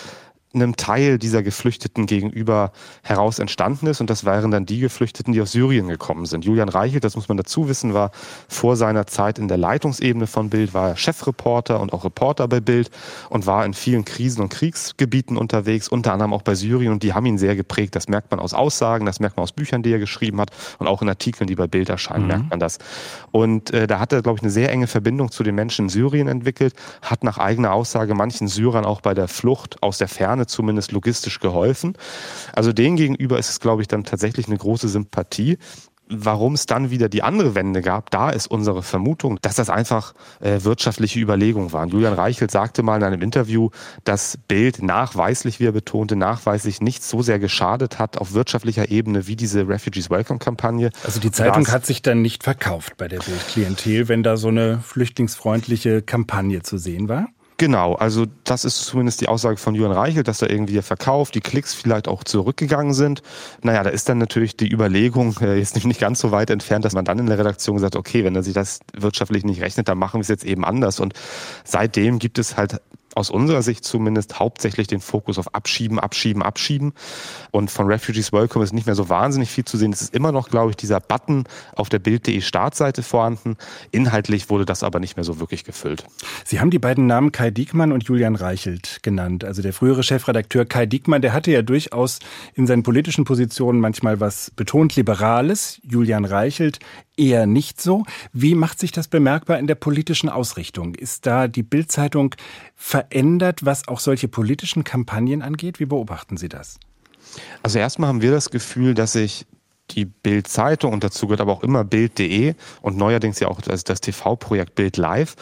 einem 0.54 0.76
Teil 0.76 1.18
dieser 1.18 1.44
Geflüchteten 1.44 2.06
gegenüber 2.06 2.72
heraus 3.02 3.40
entstanden 3.40 3.88
ist. 3.88 4.02
Und 4.02 4.10
das 4.10 4.26
wären 4.26 4.52
dann 4.52 4.66
die 4.66 4.80
Geflüchteten, 4.80 5.34
die 5.34 5.42
aus 5.42 5.52
Syrien 5.52 5.88
gekommen 5.88 6.26
sind. 6.26 6.46
Julian 6.46 6.70
Reichelt, 6.70 7.04
das 7.04 7.16
muss 7.16 7.28
man 7.28 7.38
dazu 7.38 7.68
wissen, 7.68 7.94
war 7.94 8.12
vor 8.48 8.76
seiner 8.76 9.08
Zeit 9.08 9.40
in 9.40 9.48
der 9.48 9.58
Leitungsebene 9.58 10.28
von 10.28 10.50
Bild, 10.50 10.74
war 10.74 10.96
Chefreporter 10.96 11.80
und 11.80 11.94
auch 11.94 12.06
Reporter 12.06 12.48
bei 12.48 12.60
Bild 12.60 12.92
und 13.30 13.46
war 13.46 13.66
in 13.66 13.74
vielen 13.74 14.06
Krisen- 14.06 14.42
und 14.42 14.50
Kriegsgebieten 14.50 15.38
unterwegs, 15.38 15.88
unter 15.88 16.14
anderem 16.14 16.34
auch 16.34 16.42
bei 16.44 16.56
Syrien. 16.56 16.92
Und 16.92 17.04
die 17.04 17.14
haben 17.14 17.26
ihn 17.26 17.38
sehr 17.38 17.56
geprägt. 17.56 17.96
Das 17.96 18.08
merkt 18.08 18.32
man 18.32 18.40
aus 18.40 18.54
Aussagen, 18.54 19.06
das 19.06 19.20
merkt 19.20 19.38
man 19.38 19.44
aus 19.44 19.52
Büchern, 19.52 19.84
die 19.84 19.92
er 19.92 20.00
geschrieben 20.00 20.40
hat 20.40 20.52
und 20.78 20.88
auch 20.88 21.02
in 21.02 21.10
Artikeln, 21.10 21.48
die 21.48 21.56
bei 21.56 21.68
Bild 21.68 21.90
erscheinen, 21.90 22.24
mhm. 22.24 22.28
merkt 22.28 22.50
man 22.50 22.60
das. 22.60 22.78
Und 23.32 23.72
äh, 23.72 23.88
da 23.88 24.00
hat 24.00 24.14
er, 24.14 24.22
glaube 24.22 24.38
ich, 24.38 24.44
eine 24.44 24.52
sehr 24.52 24.72
enge 24.72 24.88
Verbindung 24.88 25.32
zu 25.32 25.44
den 25.44 25.56
Menschen 25.56 25.86
in 25.86 25.90
Syrien 25.90 26.28
entwickelt, 26.28 26.74
hat 27.02 27.24
nach 27.24 27.38
eigener 27.38 27.74
Aussage 27.74 28.14
manchen 28.14 28.48
Syrern 28.48 28.86
auch 28.86 29.02
bei 29.02 29.14
der 29.14 29.28
Flucht 29.28 29.82
aus 29.82 29.98
der 29.98 30.08
Ferne 30.08 30.43
Ferne 30.44 30.48
zumindest 30.48 30.92
logistisch 30.92 31.40
geholfen. 31.40 31.96
Also 32.54 32.74
denen 32.74 32.96
gegenüber 32.96 33.40
ist 33.40 33.50
es, 33.50 33.60
glaube 33.60 33.82
ich, 33.82 33.88
dann 33.88 34.04
tatsächlich 34.04 34.48
eine 34.48 34.58
große 34.58 34.88
Sympathie. 34.88 35.58
Warum 36.10 36.54
es 36.54 36.66
dann 36.66 36.92
wieder 36.92 37.08
die 37.08 37.24
andere 37.24 37.56
Wende 37.56 37.82
gab, 37.82 38.12
da 38.12 38.30
ist 38.30 38.48
unsere 38.48 38.84
Vermutung, 38.84 39.40
dass 39.42 39.56
das 39.56 39.70
einfach 39.70 40.14
äh, 40.42 40.60
wirtschaftliche 40.64 41.18
Überlegungen 41.20 41.72
waren. 41.72 41.90
Julian 41.90 42.14
Reichelt 42.14 42.52
sagte 42.52 42.84
mal 42.84 42.98
in 42.98 43.04
einem 43.04 43.22
Interview, 43.22 43.70
dass 44.04 44.38
Bild 44.48 44.84
nachweislich, 44.84 45.62
wie 45.62 45.66
er 45.66 45.72
betonte, 45.72 46.18
nachweislich 46.18 46.82
nicht 46.82 47.04
so 47.04 47.22
sehr 47.22 47.40
geschadet 47.40 48.00
hat 48.00 48.18
auf 48.18 48.34
wirtschaftlicher 48.34 48.92
Ebene 48.92 49.28
wie 49.28 49.38
diese 49.38 49.68
Refugees 49.68 50.10
Welcome 50.10 50.40
Kampagne. 50.40 50.90
Also 51.06 51.22
die 51.22 51.32
Zeitung 51.32 51.66
hat 51.70 51.86
sich 51.86 52.02
dann 52.02 52.22
nicht 52.22 52.44
verkauft 52.44 52.98
bei 52.98 53.08
der 53.08 53.20
Bild-Klientel, 53.20 54.10
wenn 54.10 54.24
da 54.24 54.36
so 54.36 54.50
eine 54.50 54.80
flüchtlingsfreundliche 54.80 56.02
Kampagne 56.02 56.62
zu 56.64 56.78
sehen 56.78 57.08
war? 57.08 57.30
Genau, 57.64 57.94
also 57.94 58.26
das 58.44 58.66
ist 58.66 58.84
zumindest 58.84 59.22
die 59.22 59.30
Aussage 59.30 59.56
von 59.56 59.74
Johann 59.74 59.94
Reichelt, 59.94 60.28
dass 60.28 60.40
da 60.40 60.48
irgendwie 60.48 60.74
der 60.74 60.84
Verkauf, 60.84 61.32
die 61.32 61.40
Klicks 61.40 61.74
vielleicht 61.74 62.10
auch 62.10 62.26
zurückgegangen 62.26 62.94
sind. 62.94 63.22
Naja, 63.62 63.84
da 63.84 63.90
ist 63.90 64.10
dann 64.10 64.18
natürlich 64.18 64.58
die 64.58 64.70
Überlegung 64.70 65.38
äh, 65.40 65.58
jetzt 65.58 65.82
nicht 65.86 65.98
ganz 65.98 66.20
so 66.20 66.32
weit 66.32 66.50
entfernt, 66.50 66.84
dass 66.84 66.92
man 66.92 67.06
dann 67.06 67.20
in 67.20 67.28
der 67.28 67.38
Redaktion 67.38 67.80
sagt, 67.80 67.96
okay, 67.96 68.26
wenn 68.26 68.36
er 68.36 68.44
sich 68.44 68.54
das 68.54 68.82
wirtschaftlich 68.92 69.46
nicht 69.46 69.62
rechnet, 69.62 69.88
dann 69.88 69.98
machen 69.98 70.18
wir 70.18 70.24
es 70.24 70.28
jetzt 70.28 70.44
eben 70.44 70.66
anders. 70.66 71.00
Und 71.00 71.14
seitdem 71.64 72.20
gibt 72.20 72.38
es 72.38 72.58
halt 72.58 72.82
aus 73.16 73.30
unserer 73.30 73.62
Sicht 73.62 73.84
zumindest 73.84 74.40
hauptsächlich 74.40 74.88
den 74.88 75.00
Fokus 75.00 75.38
auf 75.38 75.54
Abschieben, 75.56 76.00
Abschieben, 76.00 76.44
Abschieben. 76.44 76.94
Und 77.52 77.72
von 77.72 77.88
Refugees 77.88 78.34
Welcome 78.34 78.64
ist 78.64 78.74
nicht 78.74 78.86
mehr 78.86 78.96
so 78.96 79.10
wahnsinnig 79.10 79.50
viel 79.50 79.66
zu 79.66 79.78
sehen. 79.78 79.94
Es 79.94 80.02
ist 80.02 80.14
immer 80.14 80.32
noch, 80.32 80.50
glaube 80.50 80.72
ich, 80.72 80.76
dieser 80.76 81.00
Button 81.00 81.46
auf 81.76 81.90
der 81.90 82.00
Bild.de 82.00 82.42
Startseite 82.42 83.04
vorhanden. 83.04 83.58
Inhaltlich 83.92 84.50
wurde 84.50 84.66
das 84.66 84.84
aber 84.84 85.00
nicht 85.00 85.16
mehr 85.16 85.24
so 85.24 85.40
wirklich 85.40 85.64
gefüllt. 85.64 86.06
Sie 86.46 86.60
haben 86.60 86.70
die 86.70 86.80
beiden 86.80 87.08
Namen 87.08 87.32
Kai 87.32 87.52
Diekmann 87.52 87.92
und 87.92 88.04
Julian 88.04 88.36
Reichelt 88.36 89.00
genannt. 89.04 89.44
Also 89.44 89.62
der 89.62 89.74
frühere 89.74 90.04
Chefredakteur 90.04 90.66
Kai 90.66 90.86
Diekmann, 90.86 91.22
der 91.22 91.34
hatte 91.34 91.52
ja 91.52 91.62
durchaus 91.62 92.20
in 92.56 92.68
seinen 92.68 92.84
politischen 92.84 93.26
Positionen 93.26 93.80
manchmal 93.80 94.20
was 94.20 94.52
betont 94.52 94.96
Liberales. 94.96 95.80
Julian 95.84 96.26
Reichelt 96.26 96.80
eher 97.18 97.46
nicht 97.46 97.82
so. 97.82 98.04
Wie 98.32 98.56
macht 98.56 98.80
sich 98.80 98.92
das 98.92 99.08
bemerkbar 99.08 99.60
in 99.60 99.68
der 99.68 99.76
politischen 99.76 100.30
Ausrichtung? 100.30 100.96
Ist 100.96 101.26
da 101.26 101.48
die 101.48 101.64
Bildzeitung 101.64 102.36
verändert, 102.76 103.66
was 103.66 103.88
auch 103.88 104.00
solche 104.00 104.28
politischen 104.28 104.84
Kampagnen 104.84 105.42
angeht? 105.42 105.80
Wie 105.80 105.86
beobachten 105.86 106.38
Sie 106.38 106.50
das? 106.50 106.80
Also 107.62 107.80
erstmal 107.80 108.10
haben 108.10 108.22
wir 108.22 108.32
das 108.32 108.50
Gefühl, 108.50 108.94
dass 108.94 109.14
sich 109.14 109.46
die 109.92 110.06
Bild-Zeitung 110.06 110.94
und 110.94 111.04
dazu 111.04 111.28
gehört 111.28 111.42
aber 111.42 111.52
auch 111.52 111.64
immer 111.64 111.84
Bild.de 111.84 112.56
und 112.82 112.98
neuerdings 112.98 113.40
ja 113.40 113.48
auch 113.48 113.62
das, 113.62 113.84
das 113.84 114.02
TV-Projekt 114.02 114.76
Bild 114.76 114.98
Live, 114.98 115.36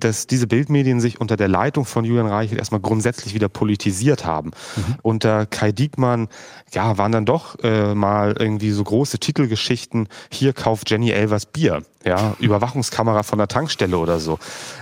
dass 0.00 0.26
diese 0.26 0.46
Bildmedien 0.46 1.00
sich 1.00 1.20
unter 1.20 1.36
der 1.36 1.48
Leitung 1.48 1.84
von 1.84 2.04
Julian 2.04 2.26
Reichelt 2.26 2.58
erstmal 2.58 2.80
grundsätzlich 2.80 3.34
wieder 3.34 3.48
politisiert 3.48 4.24
haben. 4.24 4.50
Mhm. 4.76 4.94
Unter 5.02 5.46
Kai 5.46 5.72
Diekmann, 5.72 6.28
ja, 6.72 6.98
waren 6.98 7.12
dann 7.12 7.26
doch 7.26 7.58
äh, 7.62 7.94
mal 7.94 8.34
irgendwie 8.38 8.70
so 8.70 8.82
große 8.82 9.18
Titelgeschichten, 9.18 10.08
hier 10.32 10.52
kauft 10.52 10.90
Jenny 10.90 11.10
Elvers 11.10 11.46
Bier, 11.46 11.82
ja, 12.04 12.34
Überwachungskamera 12.40 13.22
von 13.22 13.38
der 13.38 13.48
Tankstelle 13.48 13.98
oder 13.98 14.18
so. 14.18 14.38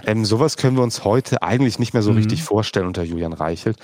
Ähm, 0.06 0.24
sowas 0.24 0.56
können 0.56 0.76
wir 0.76 0.82
uns 0.82 1.04
heute 1.04 1.42
eigentlich 1.42 1.78
nicht 1.78 1.92
mehr 1.92 2.02
so 2.02 2.12
mhm. 2.12 2.18
richtig 2.18 2.42
vorstellen 2.42 2.86
unter 2.86 3.02
Julian 3.02 3.32
Reichelt. 3.32 3.76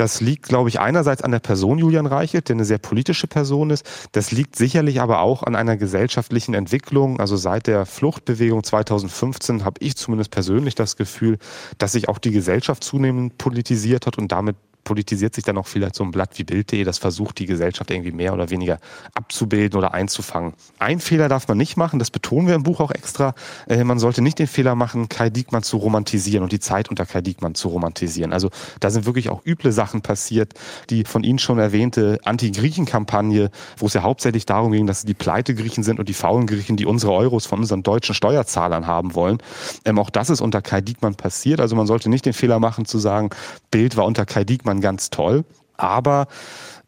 Das 0.00 0.22
liegt, 0.22 0.48
glaube 0.48 0.70
ich, 0.70 0.80
einerseits 0.80 1.20
an 1.20 1.30
der 1.30 1.40
Person 1.40 1.76
Julian 1.76 2.06
Reichelt, 2.06 2.48
der 2.48 2.56
eine 2.56 2.64
sehr 2.64 2.78
politische 2.78 3.26
Person 3.26 3.68
ist. 3.68 3.84
Das 4.12 4.32
liegt 4.32 4.56
sicherlich 4.56 5.02
aber 5.02 5.20
auch 5.20 5.42
an 5.42 5.54
einer 5.54 5.76
gesellschaftlichen 5.76 6.54
Entwicklung. 6.54 7.20
Also 7.20 7.36
seit 7.36 7.66
der 7.66 7.84
Fluchtbewegung 7.84 8.64
2015 8.64 9.62
habe 9.62 9.76
ich 9.80 9.96
zumindest 9.96 10.30
persönlich 10.30 10.74
das 10.74 10.96
Gefühl, 10.96 11.36
dass 11.76 11.92
sich 11.92 12.08
auch 12.08 12.16
die 12.16 12.30
Gesellschaft 12.30 12.82
zunehmend 12.82 13.36
politisiert 13.36 14.06
hat 14.06 14.16
und 14.16 14.32
damit 14.32 14.56
politisiert 14.84 15.34
sich 15.34 15.44
dann 15.44 15.58
auch 15.58 15.66
vielleicht 15.66 15.94
so 15.94 16.04
ein 16.04 16.10
Blatt 16.10 16.38
wie 16.38 16.44
Bild.de, 16.44 16.84
das 16.84 16.98
versucht, 16.98 17.38
die 17.38 17.46
Gesellschaft 17.46 17.90
irgendwie 17.90 18.12
mehr 18.12 18.32
oder 18.32 18.50
weniger 18.50 18.78
abzubilden 19.14 19.78
oder 19.78 19.94
einzufangen. 19.94 20.54
Ein 20.78 21.00
Fehler 21.00 21.28
darf 21.28 21.48
man 21.48 21.58
nicht 21.58 21.76
machen, 21.76 21.98
das 21.98 22.10
betonen 22.10 22.48
wir 22.48 22.54
im 22.54 22.62
Buch 22.62 22.80
auch 22.80 22.90
extra. 22.90 23.34
Äh, 23.68 23.84
man 23.84 23.98
sollte 23.98 24.22
nicht 24.22 24.38
den 24.38 24.46
Fehler 24.46 24.74
machen, 24.74 25.08
Kai 25.08 25.30
Diekmann 25.30 25.62
zu 25.62 25.76
romantisieren 25.76 26.42
und 26.42 26.52
die 26.52 26.60
Zeit 26.60 26.88
unter 26.88 27.06
Kai 27.06 27.20
Diekmann 27.20 27.54
zu 27.54 27.68
romantisieren. 27.68 28.32
Also 28.32 28.50
da 28.80 28.90
sind 28.90 29.06
wirklich 29.06 29.28
auch 29.28 29.44
üble 29.44 29.72
Sachen 29.72 30.02
passiert. 30.02 30.54
Die 30.90 31.04
von 31.04 31.24
Ihnen 31.24 31.38
schon 31.38 31.58
erwähnte 31.58 32.18
Anti-Griechen-Kampagne, 32.24 33.50
wo 33.76 33.86
es 33.86 33.94
ja 33.94 34.02
hauptsächlich 34.02 34.46
darum 34.46 34.72
ging, 34.72 34.86
dass 34.86 35.04
die 35.04 35.14
pleite 35.14 35.54
Griechen 35.54 35.84
sind 35.84 35.98
und 35.98 36.08
die 36.08 36.14
faulen 36.14 36.46
Griechen, 36.46 36.76
die 36.76 36.86
unsere 36.86 37.12
Euros 37.12 37.46
von 37.46 37.60
unseren 37.60 37.82
deutschen 37.82 38.14
Steuerzahlern 38.14 38.86
haben 38.86 39.14
wollen. 39.14 39.38
Ähm, 39.84 39.98
auch 39.98 40.10
das 40.10 40.30
ist 40.30 40.40
unter 40.40 40.62
Kai 40.62 40.80
Diekmann 40.80 41.14
passiert. 41.14 41.60
Also 41.60 41.76
man 41.76 41.86
sollte 41.86 42.08
nicht 42.08 42.26
den 42.26 42.32
Fehler 42.32 42.58
machen 42.58 42.84
zu 42.84 42.98
sagen, 42.98 43.30
Bild 43.70 43.96
war 43.96 44.06
unter 44.06 44.26
Kai 44.26 44.44
Diekmann 44.44 44.69
man 44.70 44.80
ganz 44.80 45.10
toll. 45.10 45.44
Aber 45.76 46.28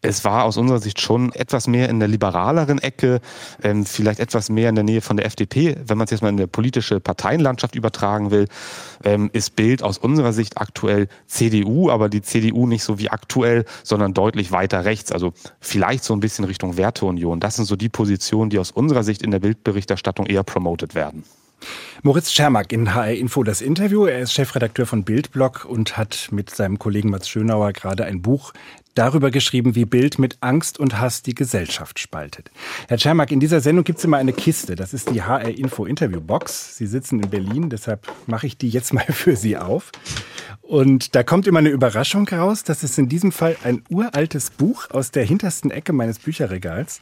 es 0.04 0.24
war 0.24 0.44
aus 0.44 0.56
unserer 0.56 0.80
Sicht 0.80 1.00
schon 1.00 1.32
etwas 1.32 1.68
mehr 1.68 1.88
in 1.88 2.00
der 2.00 2.08
liberaleren 2.08 2.80
Ecke, 2.80 3.20
ähm, 3.62 3.86
vielleicht 3.86 4.18
etwas 4.18 4.50
mehr 4.50 4.68
in 4.68 4.74
der 4.74 4.82
Nähe 4.82 5.00
von 5.00 5.16
der 5.16 5.26
FDP. 5.26 5.76
Wenn 5.86 5.96
man 5.96 6.06
es 6.06 6.10
jetzt 6.10 6.22
mal 6.22 6.28
in 6.28 6.36
der 6.36 6.48
politische 6.48 6.98
Parteienlandschaft 6.98 7.76
übertragen 7.76 8.32
will, 8.32 8.48
ähm, 9.04 9.30
ist 9.32 9.54
Bild 9.54 9.82
aus 9.82 9.98
unserer 9.98 10.32
Sicht 10.32 10.58
aktuell 10.58 11.08
CDU, 11.26 11.88
aber 11.88 12.08
die 12.08 12.20
CDU 12.20 12.66
nicht 12.66 12.82
so 12.82 12.98
wie 12.98 13.10
aktuell, 13.10 13.64
sondern 13.84 14.12
deutlich 14.12 14.50
weiter 14.50 14.84
rechts. 14.84 15.12
Also 15.12 15.32
vielleicht 15.60 16.02
so 16.02 16.14
ein 16.14 16.20
bisschen 16.20 16.44
Richtung 16.46 16.76
Werteunion. 16.76 17.38
Das 17.38 17.54
sind 17.54 17.66
so 17.66 17.76
die 17.76 17.88
Positionen, 17.88 18.50
die 18.50 18.58
aus 18.58 18.72
unserer 18.72 19.04
Sicht 19.04 19.22
in 19.22 19.30
der 19.30 19.38
Bildberichterstattung 19.38 20.26
eher 20.26 20.42
promoted 20.42 20.96
werden. 20.96 21.22
Moritz 22.02 22.32
Schermack 22.32 22.72
in 22.72 22.94
HR 22.94 23.14
Info 23.14 23.42
das 23.42 23.60
Interview. 23.60 24.06
Er 24.06 24.20
ist 24.20 24.32
Chefredakteur 24.32 24.86
von 24.86 25.04
Bildblog 25.04 25.64
und 25.64 25.96
hat 25.96 26.28
mit 26.30 26.50
seinem 26.50 26.78
Kollegen 26.78 27.10
Mats 27.10 27.28
Schönauer 27.28 27.72
gerade 27.72 28.04
ein 28.04 28.22
Buch 28.22 28.52
darüber 28.94 29.30
geschrieben, 29.30 29.74
wie 29.74 29.84
Bild 29.84 30.18
mit 30.18 30.38
Angst 30.40 30.78
und 30.78 30.98
Hass 30.98 31.22
die 31.22 31.34
Gesellschaft 31.34 31.98
spaltet. 31.98 32.50
Herr 32.88 32.98
Schermack, 32.98 33.30
in 33.30 33.40
dieser 33.40 33.60
Sendung 33.60 33.84
gibt 33.84 33.98
es 33.98 34.04
immer 34.04 34.18
eine 34.18 34.32
Kiste. 34.32 34.74
Das 34.74 34.92
ist 34.92 35.10
die 35.10 35.22
HR 35.22 35.56
Info 35.56 35.84
Interview 35.84 36.20
Box. 36.20 36.76
Sie 36.76 36.86
sitzen 36.86 37.20
in 37.20 37.30
Berlin, 37.30 37.70
deshalb 37.70 38.06
mache 38.26 38.46
ich 38.46 38.56
die 38.56 38.68
jetzt 38.68 38.92
mal 38.92 39.06
für 39.10 39.36
Sie 39.36 39.56
auf. 39.56 39.92
Und 40.60 41.14
da 41.14 41.22
kommt 41.22 41.46
immer 41.46 41.60
eine 41.60 41.70
Überraschung 41.70 42.28
raus. 42.28 42.64
Das 42.64 42.82
ist 42.82 42.98
in 42.98 43.08
diesem 43.08 43.32
Fall 43.32 43.56
ein 43.64 43.82
uraltes 43.88 44.50
Buch 44.50 44.90
aus 44.90 45.10
der 45.10 45.24
hintersten 45.24 45.70
Ecke 45.70 45.92
meines 45.92 46.18
Bücherregals. 46.18 47.00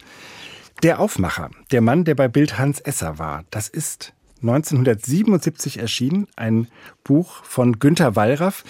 Der 0.82 0.98
Aufmacher, 0.98 1.50
der 1.72 1.82
Mann, 1.82 2.04
der 2.04 2.14
bei 2.14 2.28
Bild 2.28 2.58
Hans 2.58 2.80
Esser 2.80 3.18
war, 3.18 3.44
das 3.50 3.68
ist 3.68 4.14
1977 4.42 5.78
erschienen, 5.78 6.26
ein 6.36 6.68
Buch 7.04 7.44
von 7.44 7.78
Günter 7.78 8.16
Wallraff. 8.16 8.64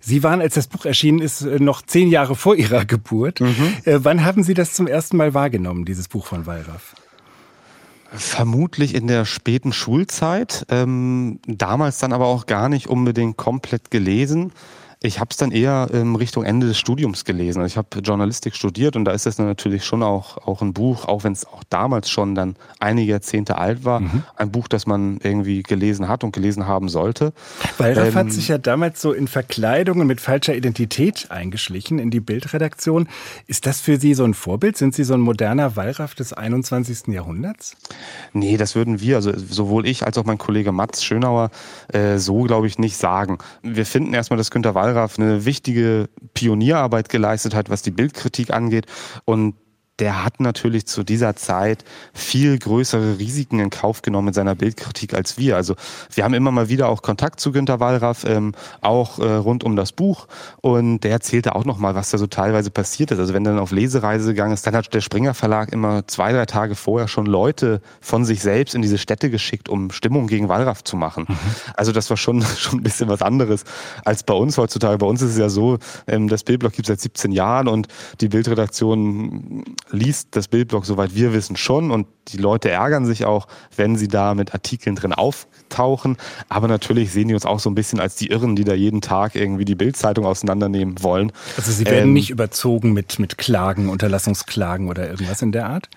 Sie 0.00 0.22
waren, 0.22 0.40
als 0.40 0.54
das 0.54 0.66
Buch 0.66 0.84
erschienen 0.84 1.20
ist, 1.20 1.42
noch 1.42 1.82
zehn 1.82 2.08
Jahre 2.08 2.34
vor 2.34 2.56
Ihrer 2.56 2.84
Geburt. 2.84 3.40
Mhm. 3.40 3.74
Äh, 3.84 4.00
wann 4.02 4.24
haben 4.24 4.42
Sie 4.42 4.54
das 4.54 4.74
zum 4.74 4.86
ersten 4.86 5.16
Mal 5.16 5.34
wahrgenommen, 5.34 5.84
dieses 5.84 6.08
Buch 6.08 6.26
von 6.26 6.46
Wallraff? 6.46 6.94
Vermutlich 8.12 8.94
in 8.94 9.08
der 9.08 9.24
späten 9.24 9.72
Schulzeit, 9.72 10.66
ähm, 10.68 11.40
damals 11.48 11.98
dann 11.98 12.12
aber 12.12 12.26
auch 12.26 12.46
gar 12.46 12.68
nicht 12.68 12.86
unbedingt 12.86 13.36
komplett 13.36 13.90
gelesen. 13.90 14.52
Ich 15.04 15.20
habe 15.20 15.28
es 15.30 15.36
dann 15.36 15.50
eher 15.50 15.88
ähm, 15.92 16.16
Richtung 16.16 16.44
Ende 16.44 16.66
des 16.66 16.78
Studiums 16.78 17.26
gelesen. 17.26 17.60
Also 17.60 17.70
ich 17.70 17.76
habe 17.76 18.00
Journalistik 18.00 18.56
studiert 18.56 18.96
und 18.96 19.04
da 19.04 19.12
ist 19.12 19.26
es 19.26 19.36
natürlich 19.36 19.84
schon 19.84 20.02
auch, 20.02 20.38
auch 20.46 20.62
ein 20.62 20.72
Buch, 20.72 21.04
auch 21.04 21.24
wenn 21.24 21.34
es 21.34 21.44
auch 21.44 21.62
damals 21.68 22.08
schon 22.08 22.34
dann 22.34 22.56
einige 22.80 23.12
Jahrzehnte 23.12 23.58
alt 23.58 23.84
war, 23.84 24.00
mhm. 24.00 24.22
ein 24.36 24.50
Buch, 24.50 24.66
das 24.66 24.86
man 24.86 25.18
irgendwie 25.22 25.62
gelesen 25.62 26.08
hat 26.08 26.24
und 26.24 26.32
gelesen 26.32 26.66
haben 26.66 26.88
sollte. 26.88 27.34
Weil 27.76 27.98
ähm, 27.98 28.14
hat 28.14 28.32
sich 28.32 28.48
ja 28.48 28.56
damals 28.56 29.02
so 29.02 29.12
in 29.12 29.28
Verkleidungen 29.28 30.06
mit 30.06 30.22
falscher 30.22 30.54
Identität 30.54 31.30
eingeschlichen 31.30 31.98
in 31.98 32.10
die 32.10 32.20
Bildredaktion. 32.20 33.06
Ist 33.46 33.66
das 33.66 33.82
für 33.82 33.98
Sie 33.98 34.14
so 34.14 34.24
ein 34.24 34.32
Vorbild? 34.32 34.78
Sind 34.78 34.94
Sie 34.94 35.04
so 35.04 35.12
ein 35.12 35.20
moderner 35.20 35.76
Wallraff 35.76 36.14
des 36.14 36.32
21. 36.32 37.08
Jahrhunderts? 37.08 37.76
Nee, 38.32 38.56
das 38.56 38.74
würden 38.74 39.02
wir, 39.02 39.16
also 39.16 39.36
sowohl 39.36 39.86
ich 39.86 40.06
als 40.06 40.16
auch 40.16 40.24
mein 40.24 40.38
Kollege 40.38 40.72
Mats 40.72 41.04
Schönauer, 41.04 41.50
äh, 41.92 42.16
so 42.16 42.44
glaube 42.44 42.68
ich 42.68 42.78
nicht 42.78 42.96
sagen. 42.96 43.36
Wir 43.60 43.84
finden 43.84 44.14
erstmal, 44.14 44.38
dass 44.38 44.50
Günter 44.50 44.74
Wallraff 44.74 44.93
Wallraff 44.94 45.18
eine 45.18 45.44
wichtige 45.44 46.08
Pionierarbeit 46.34 47.08
geleistet 47.08 47.54
hat, 47.54 47.70
was 47.70 47.82
die 47.82 47.90
Bildkritik 47.90 48.52
angeht. 48.52 48.86
Und 49.24 49.54
der 50.00 50.24
hat 50.24 50.40
natürlich 50.40 50.86
zu 50.86 51.04
dieser 51.04 51.36
Zeit 51.36 51.84
viel 52.12 52.58
größere 52.58 53.18
Risiken 53.18 53.60
in 53.60 53.70
Kauf 53.70 54.02
genommen 54.02 54.26
mit 54.26 54.34
seiner 54.34 54.56
Bildkritik 54.56 55.14
als 55.14 55.38
wir. 55.38 55.56
Also 55.56 55.76
wir 56.12 56.24
haben 56.24 56.34
immer 56.34 56.50
mal 56.50 56.68
wieder 56.68 56.88
auch 56.88 57.02
Kontakt 57.02 57.38
zu 57.38 57.52
Günter 57.52 57.78
Wallraff, 57.78 58.24
ähm, 58.24 58.54
auch 58.80 59.20
äh, 59.20 59.34
rund 59.34 59.62
um 59.62 59.76
das 59.76 59.92
Buch. 59.92 60.26
Und 60.60 61.00
der 61.00 61.12
erzählte 61.12 61.54
auch 61.54 61.64
nochmal, 61.64 61.94
was 61.94 62.10
da 62.10 62.18
so 62.18 62.26
teilweise 62.26 62.70
passiert 62.70 63.12
ist. 63.12 63.20
Also 63.20 63.34
wenn 63.34 63.46
er 63.46 63.52
dann 63.52 63.60
auf 63.60 63.70
Lesereise 63.70 64.28
gegangen 64.28 64.52
ist, 64.52 64.66
dann 64.66 64.74
hat 64.74 64.92
der 64.92 65.00
Springer 65.00 65.32
Verlag 65.34 65.72
immer 65.72 66.06
zwei, 66.08 66.32
drei 66.32 66.46
Tage 66.46 66.74
vorher 66.74 67.06
schon 67.06 67.26
Leute 67.26 67.80
von 68.00 68.24
sich 68.24 68.42
selbst 68.42 68.74
in 68.74 68.82
diese 68.82 68.98
Städte 68.98 69.30
geschickt, 69.30 69.68
um 69.68 69.92
Stimmung 69.92 70.26
gegen 70.26 70.48
Wallraff 70.48 70.82
zu 70.82 70.96
machen. 70.96 71.26
Mhm. 71.28 71.36
Also 71.74 71.92
das 71.92 72.10
war 72.10 72.16
schon, 72.16 72.42
schon 72.58 72.80
ein 72.80 72.82
bisschen 72.82 73.08
was 73.08 73.22
anderes 73.22 73.62
als 74.04 74.24
bei 74.24 74.34
uns 74.34 74.58
heutzutage. 74.58 74.98
Bei 74.98 75.06
uns 75.06 75.22
ist 75.22 75.32
es 75.32 75.38
ja 75.38 75.48
so, 75.48 75.78
ähm, 76.08 76.26
das 76.26 76.42
Bildblock 76.42 76.72
gibt 76.72 76.88
es 76.88 76.94
seit 76.94 77.00
17 77.00 77.30
Jahren 77.30 77.68
und 77.68 77.86
die 78.20 78.28
Bildredaktion 78.28 79.64
liest 79.90 80.28
das 80.32 80.48
Bildblog, 80.48 80.86
soweit 80.86 81.14
wir 81.14 81.32
wissen, 81.32 81.56
schon 81.56 81.90
und 81.90 82.06
die 82.28 82.38
Leute 82.38 82.70
ärgern 82.70 83.04
sich 83.06 83.24
auch, 83.24 83.46
wenn 83.76 83.96
sie 83.96 84.08
da 84.08 84.34
mit 84.34 84.54
Artikeln 84.54 84.96
drin 84.96 85.12
auftauchen. 85.12 86.16
Aber 86.48 86.68
natürlich 86.68 87.12
sehen 87.12 87.28
die 87.28 87.34
uns 87.34 87.46
auch 87.46 87.60
so 87.60 87.70
ein 87.70 87.74
bisschen 87.74 88.00
als 88.00 88.16
die 88.16 88.28
Irren, 88.28 88.56
die 88.56 88.64
da 88.64 88.74
jeden 88.74 89.00
Tag 89.00 89.34
irgendwie 89.34 89.64
die 89.64 89.74
Bildzeitung 89.74 90.24
auseinandernehmen 90.24 91.02
wollen. 91.02 91.32
Also 91.56 91.70
sie 91.70 91.84
werden 91.86 92.08
ähm, 92.08 92.12
nicht 92.14 92.30
überzogen 92.30 92.92
mit, 92.92 93.18
mit 93.18 93.38
Klagen, 93.38 93.88
Unterlassungsklagen 93.88 94.88
oder 94.88 95.08
irgendwas 95.08 95.42
in 95.42 95.52
der 95.52 95.66
Art? 95.66 95.88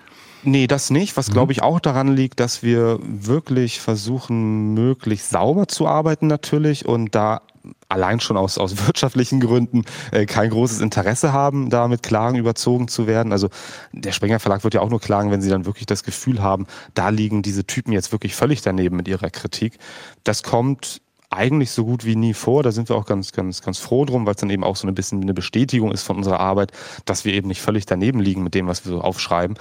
Nee, 0.44 0.66
das 0.66 0.90
nicht. 0.90 1.16
Was, 1.16 1.30
glaube 1.30 1.50
mhm. 1.50 1.52
ich, 1.52 1.62
auch 1.62 1.80
daran 1.80 2.14
liegt, 2.14 2.40
dass 2.40 2.62
wir 2.62 2.98
wirklich 3.02 3.80
versuchen, 3.80 4.74
möglichst 4.74 5.30
sauber 5.30 5.66
zu 5.66 5.86
arbeiten 5.86 6.26
natürlich 6.26 6.86
und 6.86 7.14
da 7.14 7.42
allein 7.88 8.20
schon 8.20 8.36
aus, 8.36 8.58
aus 8.58 8.76
wirtschaftlichen 8.86 9.40
Gründen 9.40 9.84
äh, 10.12 10.26
kein 10.26 10.50
großes 10.50 10.80
Interesse 10.80 11.32
haben, 11.32 11.70
da 11.70 11.88
mit 11.88 12.02
Klagen 12.02 12.38
überzogen 12.38 12.88
zu 12.88 13.06
werden. 13.06 13.32
Also 13.32 13.48
der 13.92 14.12
Springer 14.12 14.40
Verlag 14.40 14.64
wird 14.64 14.74
ja 14.74 14.80
auch 14.80 14.90
nur 14.90 15.00
klagen, 15.00 15.30
wenn 15.30 15.42
sie 15.42 15.50
dann 15.50 15.66
wirklich 15.66 15.86
das 15.86 16.02
Gefühl 16.02 16.42
haben, 16.42 16.66
da 16.94 17.08
liegen 17.08 17.42
diese 17.42 17.64
Typen 17.64 17.92
jetzt 17.92 18.12
wirklich 18.12 18.34
völlig 18.34 18.62
daneben 18.62 18.96
mit 18.96 19.08
ihrer 19.08 19.30
Kritik. 19.30 19.78
Das 20.24 20.42
kommt 20.42 21.00
eigentlich 21.30 21.70
so 21.70 21.84
gut 21.84 22.04
wie 22.04 22.16
nie 22.16 22.34
vor. 22.34 22.62
Da 22.62 22.72
sind 22.72 22.88
wir 22.88 22.96
auch 22.96 23.04
ganz, 23.04 23.32
ganz, 23.32 23.60
ganz 23.60 23.78
froh 23.78 24.04
drum, 24.04 24.24
weil 24.26 24.34
es 24.34 24.40
dann 24.40 24.50
eben 24.50 24.64
auch 24.64 24.76
so 24.76 24.86
ein 24.86 24.94
bisschen 24.94 25.20
eine 25.22 25.34
Bestätigung 25.34 25.92
ist 25.92 26.02
von 26.02 26.16
unserer 26.16 26.40
Arbeit, 26.40 26.72
dass 27.04 27.24
wir 27.24 27.34
eben 27.34 27.48
nicht 27.48 27.60
völlig 27.60 27.86
daneben 27.86 28.20
liegen 28.20 28.42
mit 28.42 28.54
dem, 28.54 28.66
was 28.66 28.84
wir 28.84 28.92
so 28.92 29.00
aufschreiben. 29.00 29.58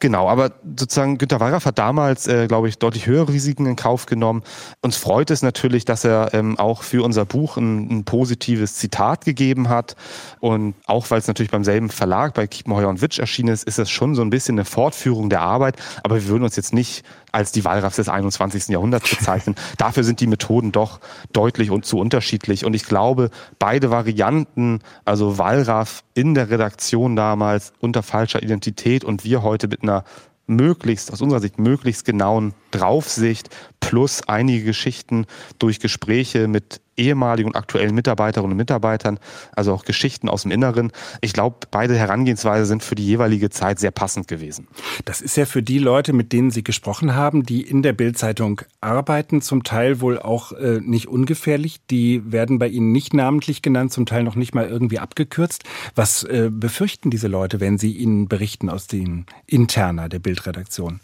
Genau, 0.00 0.26
aber 0.26 0.52
sozusagen 0.64 1.18
Günter 1.18 1.38
Wallraff 1.38 1.66
hat 1.66 1.78
damals, 1.78 2.26
äh, 2.26 2.46
glaube 2.46 2.66
ich, 2.66 2.78
deutlich 2.78 3.06
höhere 3.06 3.28
Risiken 3.28 3.66
in 3.66 3.76
Kauf 3.76 4.06
genommen. 4.06 4.42
Uns 4.80 4.96
freut 4.96 5.30
es 5.30 5.42
natürlich, 5.42 5.84
dass 5.84 6.02
er 6.02 6.32
ähm, 6.32 6.58
auch 6.58 6.82
für 6.82 7.04
unser 7.04 7.26
Buch 7.26 7.58
ein, 7.58 7.90
ein, 7.90 8.04
positives 8.04 8.76
Zitat 8.76 9.26
gegeben 9.26 9.68
hat. 9.68 9.94
Und 10.40 10.76
auch 10.86 11.10
weil 11.10 11.18
es 11.18 11.26
natürlich 11.26 11.52
beim 11.52 11.62
selben 11.62 11.90
Verlag, 11.90 12.32
bei 12.32 12.46
Kiepenheuer 12.46 12.88
und 12.88 13.02
Witsch 13.02 13.18
erschienen 13.18 13.52
ist, 13.52 13.64
ist 13.64 13.78
es 13.78 13.90
schon 13.90 14.14
so 14.14 14.22
ein 14.22 14.30
bisschen 14.30 14.54
eine 14.54 14.64
Fortführung 14.64 15.28
der 15.28 15.42
Arbeit. 15.42 15.76
Aber 16.02 16.14
wir 16.14 16.28
würden 16.28 16.44
uns 16.44 16.56
jetzt 16.56 16.72
nicht 16.72 17.04
als 17.36 17.52
die 17.52 17.66
Wallraffs 17.66 17.96
des 17.96 18.08
21. 18.08 18.68
Jahrhunderts 18.68 19.10
bezeichnen. 19.10 19.56
Dafür 19.76 20.04
sind 20.04 20.20
die 20.20 20.26
Methoden 20.26 20.72
doch 20.72 21.00
deutlich 21.34 21.70
und 21.70 21.84
zu 21.84 21.98
unterschiedlich. 21.98 22.64
Und 22.64 22.72
ich 22.72 22.86
glaube, 22.86 23.28
beide 23.58 23.90
Varianten, 23.90 24.80
also 25.04 25.36
Wallraff 25.36 26.02
in 26.14 26.32
der 26.32 26.48
Redaktion 26.48 27.14
damals 27.14 27.74
unter 27.78 28.02
falscher 28.02 28.42
Identität 28.42 29.04
und 29.04 29.24
wir 29.24 29.42
heute 29.42 29.68
mit 29.68 29.82
einer 29.82 30.04
möglichst, 30.46 31.12
aus 31.12 31.20
unserer 31.20 31.40
Sicht, 31.40 31.58
möglichst 31.58 32.06
genauen 32.06 32.54
Draufsicht 32.70 33.50
plus 33.80 34.26
einige 34.26 34.64
Geschichten 34.64 35.26
durch 35.58 35.78
Gespräche 35.78 36.48
mit 36.48 36.80
ehemaligen 36.96 37.48
und 37.48 37.56
aktuellen 37.56 37.94
Mitarbeiterinnen 37.94 38.52
und 38.52 38.56
Mitarbeitern, 38.56 39.18
also 39.54 39.72
auch 39.72 39.84
Geschichten 39.84 40.28
aus 40.28 40.42
dem 40.42 40.50
Inneren. 40.50 40.92
Ich 41.20 41.32
glaube, 41.32 41.58
beide 41.70 41.96
Herangehensweise 41.96 42.66
sind 42.66 42.82
für 42.82 42.94
die 42.94 43.06
jeweilige 43.06 43.50
Zeit 43.50 43.78
sehr 43.78 43.90
passend 43.90 44.28
gewesen. 44.28 44.68
Das 45.04 45.20
ist 45.20 45.36
ja 45.36 45.46
für 45.46 45.62
die 45.62 45.78
Leute, 45.78 46.12
mit 46.12 46.32
denen 46.32 46.50
Sie 46.50 46.64
gesprochen 46.64 47.14
haben, 47.14 47.44
die 47.44 47.62
in 47.62 47.82
der 47.82 47.92
Bildzeitung 47.92 48.62
arbeiten, 48.80 49.42
zum 49.42 49.64
Teil 49.64 50.00
wohl 50.00 50.18
auch 50.18 50.52
äh, 50.52 50.80
nicht 50.80 51.08
ungefährlich. 51.08 51.80
Die 51.90 52.22
werden 52.30 52.58
bei 52.58 52.68
Ihnen 52.68 52.92
nicht 52.92 53.14
namentlich 53.14 53.62
genannt, 53.62 53.92
zum 53.92 54.06
Teil 54.06 54.22
noch 54.22 54.36
nicht 54.36 54.54
mal 54.54 54.68
irgendwie 54.68 54.98
abgekürzt. 54.98 55.64
Was 55.94 56.22
äh, 56.24 56.50
befürchten 56.50 57.10
diese 57.10 57.28
Leute, 57.28 57.60
wenn 57.60 57.78
Sie 57.78 57.92
ihnen 57.92 58.28
berichten 58.28 58.70
aus 58.70 58.86
den 58.86 59.26
Interna 59.46 60.08
der 60.08 60.18
Bildredaktion? 60.18 61.00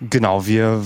Genau, 0.00 0.46
wir, 0.46 0.82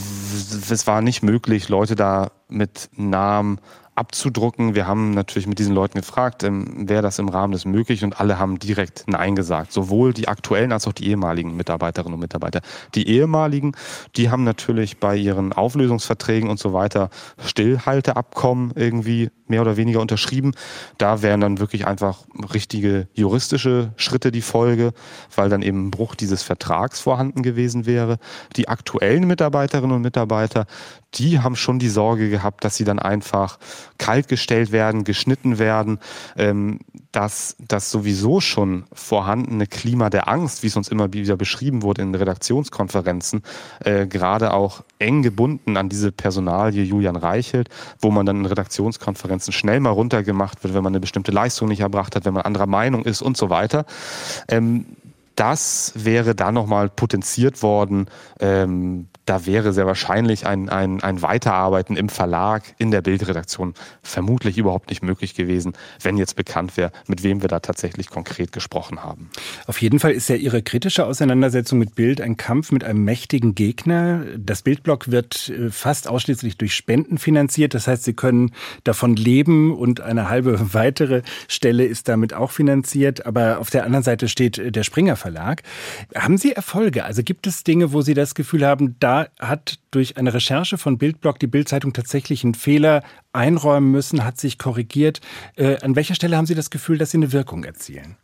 es 0.71 0.87
war 0.87 1.01
nicht 1.01 1.23
möglich, 1.23 1.69
Leute 1.69 1.95
da 1.95 2.33
mit 2.49 2.91
Namen 2.97 3.61
abzudrucken. 3.97 4.75
Wir 4.75 4.87
haben 4.87 5.13
natürlich 5.13 5.47
mit 5.47 5.59
diesen 5.59 5.75
Leuten 5.75 5.99
gefragt, 5.99 6.43
ähm, 6.45 6.89
wäre 6.89 7.03
das 7.03 7.19
im 7.19 7.29
Rahmen 7.29 7.53
des 7.53 7.65
Möglichen 7.65 8.07
und 8.07 8.21
alle 8.21 8.39
haben 8.39 8.59
direkt 8.59 9.05
Nein 9.07 9.35
gesagt. 9.35 9.73
Sowohl 9.73 10.13
die 10.13 10.29
aktuellen 10.29 10.73
als 10.73 10.87
auch 10.87 10.93
die 10.93 11.09
ehemaligen 11.09 11.57
Mitarbeiterinnen 11.57 12.15
und 12.15 12.21
Mitarbeiter. 12.21 12.61
Die 12.95 13.09
ehemaligen, 13.09 13.73
die 14.17 14.31
haben 14.31 14.45
natürlich 14.45 14.99
bei 14.99 15.17
ihren 15.17 15.53
Auflösungsverträgen 15.53 16.49
und 16.49 16.59
so 16.59 16.73
weiter 16.73 17.11
Stillhalteabkommen 17.39 18.73
irgendwie 18.75 19.31
mehr 19.49 19.63
oder 19.63 19.77
weniger 19.77 20.01
unterschrieben. 20.01 20.53
Da 20.99 21.23
wären 21.23 21.41
dann 21.41 21.59
wirklich 21.59 21.87
einfach 21.87 22.25
richtige 22.53 23.09
juristische 23.15 23.93
Schritte 23.97 24.33
die 24.33 24.43
Folge, 24.43 24.93
weil 25.35 25.49
dann 25.49 25.63
eben 25.63 25.87
ein 25.87 25.91
Bruch 25.91 26.15
dieses 26.15 26.43
Vertrags 26.43 27.01
vorhanden 27.01 27.43
gewesen 27.43 27.87
wäre. 27.87 28.19
Die 28.57 28.69
aktuellen 28.69 29.27
Mitarbeiterinnen 29.27 29.97
und 29.97 30.03
Mitarbeiter, 30.03 30.67
die 31.15 31.41
haben 31.41 31.57
schon 31.57 31.79
die 31.79 31.89
Sorge 31.89 32.29
gehabt, 32.29 32.65
dass 32.65 32.77
sie 32.77 32.85
dann 32.85 32.99
einfach 32.99 33.59
kaltgestellt 33.99 34.73
werden, 34.73 35.05
geschnitten 35.05 35.59
werden, 35.59 35.99
ähm, 36.37 36.81
dass 37.13 37.57
das 37.59 37.91
sowieso 37.91 38.41
schon 38.41 38.85
vorhandene 38.93 39.67
Klima 39.67 40.11
der 40.11 40.29
Angst, 40.29 40.63
wie 40.63 40.67
es 40.67 40.77
uns 40.77 40.89
immer 40.89 41.13
wieder 41.13 41.37
beschrieben 41.37 41.83
wurde 41.83 42.03
in 42.03 42.15
Redaktionskonferenzen, 42.15 43.43
äh, 43.85 44.07
gerade 44.07 44.53
auch 44.53 44.83
eng 44.99 45.23
gebunden 45.23 45.77
an 45.77 45.89
diese 45.89 46.13
Personalie 46.13 46.83
Julian 46.83 47.17
Reichelt, 47.17 47.69
wo 48.01 48.11
man 48.11 48.27
dann 48.27 48.41
in 48.41 48.47
Redaktionskonferenzen 48.47 49.53
schnell 49.53 49.81
mal 49.81 49.91
runtergemacht 49.91 50.63
wird, 50.63 50.75
wenn 50.75 50.83
man 50.83 50.93
eine 50.93 51.01
bestimmte 51.01 51.33
Leistung 51.33 51.69
nicht 51.69 51.81
erbracht 51.81 52.17
hat, 52.17 52.25
wenn 52.25 52.35
man 52.35 52.43
anderer 52.43 52.67
Meinung 52.67 53.05
ist 53.05 53.23
und 53.23 53.37
so 53.37 53.51
weiter. 53.51 53.87
Ähm, 54.49 54.87
das 55.37 55.93
wäre 55.95 56.35
dann 56.35 56.55
nochmal 56.55 56.89
potenziert 56.89 57.63
worden 57.63 58.07
ähm, 58.41 59.09
da 59.27 59.45
wäre 59.45 59.73
sehr 59.73 59.87
wahrscheinlich 59.87 60.47
ein, 60.47 60.69
ein, 60.69 61.03
ein 61.03 61.21
Weiterarbeiten 61.21 61.97
im 61.97 62.09
Verlag, 62.09 62.63
in 62.79 62.93
der 62.93 63.03
Bildredaktion 63.03 63.75
vermutlich 64.03 64.57
überhaupt 64.57 64.89
nicht 64.89 65.03
möglich 65.03 65.35
gewesen, 65.35 65.75
wenn 66.01 66.17
jetzt 66.17 66.37
bekannt 66.37 66.77
wäre, 66.77 66.93
mit 67.09 67.25
wem 67.25 67.43
wir 67.43 67.49
da 67.49 67.59
tatsächlich 67.61 68.09
konkret 68.09 68.53
gesprochen 68.53 69.03
haben. 69.03 69.29
Auf 69.67 69.83
jeden 69.83 69.99
Fall 69.99 70.13
ist 70.13 70.29
ja 70.29 70.37
Ihre 70.37 70.63
kritische 70.63 71.05
Auseinandersetzung 71.05 71.79
mit 71.79 71.97
Bild 71.97 72.21
ein 72.21 72.37
Kampf 72.37 72.71
mit 72.71 72.85
einem 72.85 73.05
mächtigen 73.05 73.57
Gegner. 73.57 74.25
Das 74.39 74.63
Bildblock 74.63 75.11
wird 75.11 75.49
äh, 75.49 75.71
fast 75.71 76.09
ausschließlich 76.09 76.57
durch 76.57 76.75
Spenden 76.75 77.19
finanziert. 77.19 77.75
Das 77.75 77.89
heißt, 77.89 78.05
Sie 78.05 78.15
können 78.15 78.53
davon 78.85 79.17
leben 79.17 79.77
und 79.77 80.01
eine 80.01 80.29
halbe 80.29 80.57
weitere 80.73 81.23
Stelle 81.49 81.85
ist 81.85 82.09
damit 82.09 82.33
auch 82.33 82.53
finanziert. 82.53 83.27
Aber 83.27 83.59
auf 83.59 83.71
der 83.71 83.85
anderen 83.85 84.05
Seite 84.05 84.29
steht 84.29 84.59
äh, 84.59 84.71
der 84.71 84.85
Springer 84.85 85.17
Verlag. 85.17 85.63
Haben 86.15 86.39
Sie 86.39 86.53
Erfolge? 86.53 87.05
Also 87.05 87.25
gibt 87.25 87.49
es 87.49 87.65
Dinge, 87.65 87.93
wo 87.93 88.03
Sie 88.03 88.15
das 88.15 88.37
Gefühl 88.37 88.65
haben, 88.65 88.95
da 89.01 89.16
hat 89.39 89.79
durch 89.91 90.17
eine 90.17 90.33
Recherche 90.33 90.79
von 90.79 90.99
Bildblog 90.99 91.39
die 91.39 91.47
Bildzeitung 91.47 91.93
tatsächlich 91.93 92.45
einen 92.45 92.55
Fehler 92.55 93.03
einräumen 93.33 93.91
müssen, 93.91 94.25
hat 94.25 94.39
sich 94.39 94.59
korrigiert. 94.59 95.21
Äh, 95.57 95.79
an 95.83 95.97
welcher 95.97 96.15
Stelle 96.15 96.37
haben 96.37 96.47
Sie 96.47 96.55
das 96.55 96.71
Gefühl, 96.71 96.99
dass 96.99 97.11
Sie 97.11 97.19
eine 97.19 97.33
Wirkung 97.33 97.65
erzielen? 97.65 98.17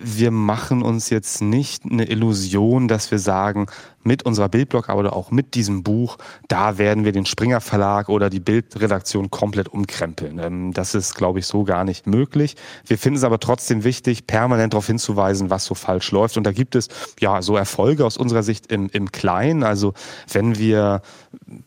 wir 0.00 0.30
machen 0.30 0.82
uns 0.82 1.10
jetzt 1.10 1.42
nicht 1.42 1.84
eine 1.84 2.08
Illusion, 2.08 2.88
dass 2.88 3.10
wir 3.10 3.18
sagen, 3.18 3.66
mit 4.02 4.24
unserer 4.24 4.48
Bildblog, 4.48 4.88
aber 4.88 5.12
auch 5.14 5.30
mit 5.30 5.54
diesem 5.54 5.82
Buch, 5.82 6.16
da 6.48 6.78
werden 6.78 7.04
wir 7.04 7.12
den 7.12 7.26
Springer 7.26 7.60
Verlag 7.60 8.08
oder 8.08 8.30
die 8.30 8.40
Bildredaktion 8.40 9.30
komplett 9.30 9.68
umkrempeln. 9.68 10.38
Ähm, 10.38 10.72
das 10.72 10.94
ist, 10.94 11.14
glaube 11.14 11.40
ich, 11.40 11.46
so 11.46 11.64
gar 11.64 11.84
nicht 11.84 12.06
möglich. 12.06 12.56
Wir 12.86 12.98
finden 12.98 13.18
es 13.18 13.24
aber 13.24 13.38
trotzdem 13.38 13.84
wichtig, 13.84 14.26
permanent 14.26 14.72
darauf 14.72 14.86
hinzuweisen, 14.86 15.50
was 15.50 15.64
so 15.66 15.74
falsch 15.74 16.10
läuft. 16.12 16.36
Und 16.36 16.44
da 16.44 16.52
gibt 16.52 16.74
es 16.74 16.88
ja 17.20 17.42
so 17.42 17.56
Erfolge 17.56 18.06
aus 18.06 18.16
unserer 18.16 18.42
Sicht 18.42 18.72
im, 18.72 18.88
im 18.90 19.12
Kleinen. 19.12 19.62
Also 19.62 19.92
wenn 20.32 20.58
wir 20.58 21.02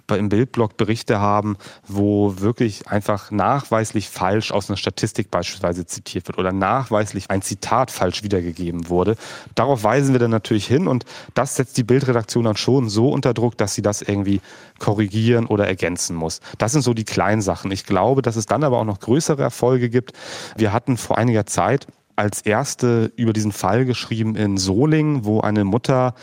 im 0.10 0.30
Bildblog 0.30 0.76
Berichte 0.76 1.20
haben, 1.20 1.58
wo 1.88 2.40
wirklich 2.40 2.88
einfach 2.88 3.32
nachweislich 3.32 4.10
falsch 4.10 4.52
aus 4.52 4.70
einer 4.70 4.78
Statistik 4.78 5.32
beispielsweise 5.32 5.86
zitiert 5.86 6.28
wird 6.28 6.38
oder 6.38 6.52
nachweislich 6.52 7.30
ein 7.30 7.42
Zitat 7.42 7.92
falsch 7.92 8.24
wiedergegeben 8.24 8.90
wurde. 8.90 9.16
Darauf 9.56 9.84
weisen 9.84 10.14
wir 10.14 10.20
dann 10.20 10.32
natürlich 10.32 10.68
hin 10.68 10.88
und 10.88 11.06
das 11.34 11.56
setzt 11.56 11.78
die 11.78 11.84
Bildredaktion 11.84 12.23
Redaktion 12.24 12.46
dann 12.46 12.56
schon 12.56 12.90
so 12.90 13.10
unter 13.10 13.34
Druck, 13.34 13.58
dass 13.58 13.76
sie 13.76 13.82
das 13.82 14.02
irgendwie 14.02 14.42
korrigieren 14.80 15.46
oder 15.46 15.68
ergänzen 15.68 16.16
muss. 16.16 16.40
Das 16.58 16.72
sind 16.72 16.82
so 16.82 16.94
die 16.94 17.04
kleinen 17.04 17.42
Sachen. 17.42 17.72
Ich 17.72 17.86
glaube, 17.86 18.22
dass 18.22 18.38
es 18.38 18.46
dann 18.46 18.64
aber 18.64 18.80
auch 18.80 18.86
noch 18.86 19.00
größere 19.00 19.42
Erfolge 19.42 19.90
gibt. 19.90 20.14
Wir 20.56 20.72
hatten 20.72 20.98
vor 20.98 21.18
einiger 21.18 21.46
Zeit 21.46 21.88
als 22.16 22.42
erste 22.42 23.12
über 23.18 23.34
diesen 23.34 23.52
Fall 23.52 23.86
geschrieben 23.86 24.36
in 24.36 24.58
Solingen, 24.58 25.26
wo 25.26 25.42
eine 25.42 25.66
Mutter 25.66 26.14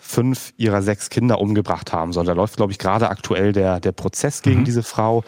fünf 0.00 0.52
ihrer 0.58 0.82
sechs 0.82 1.08
Kinder 1.08 1.40
umgebracht 1.40 1.92
haben 1.92 2.12
soll. 2.12 2.26
Da 2.26 2.32
läuft, 2.34 2.56
glaube 2.56 2.72
ich, 2.72 2.78
gerade 2.78 3.08
aktuell 3.08 3.52
der, 3.52 3.80
der 3.80 3.92
Prozess 3.92 4.42
gegen 4.42 4.60
mhm. 4.60 4.64
diese 4.64 4.82
Frau. 4.82 5.24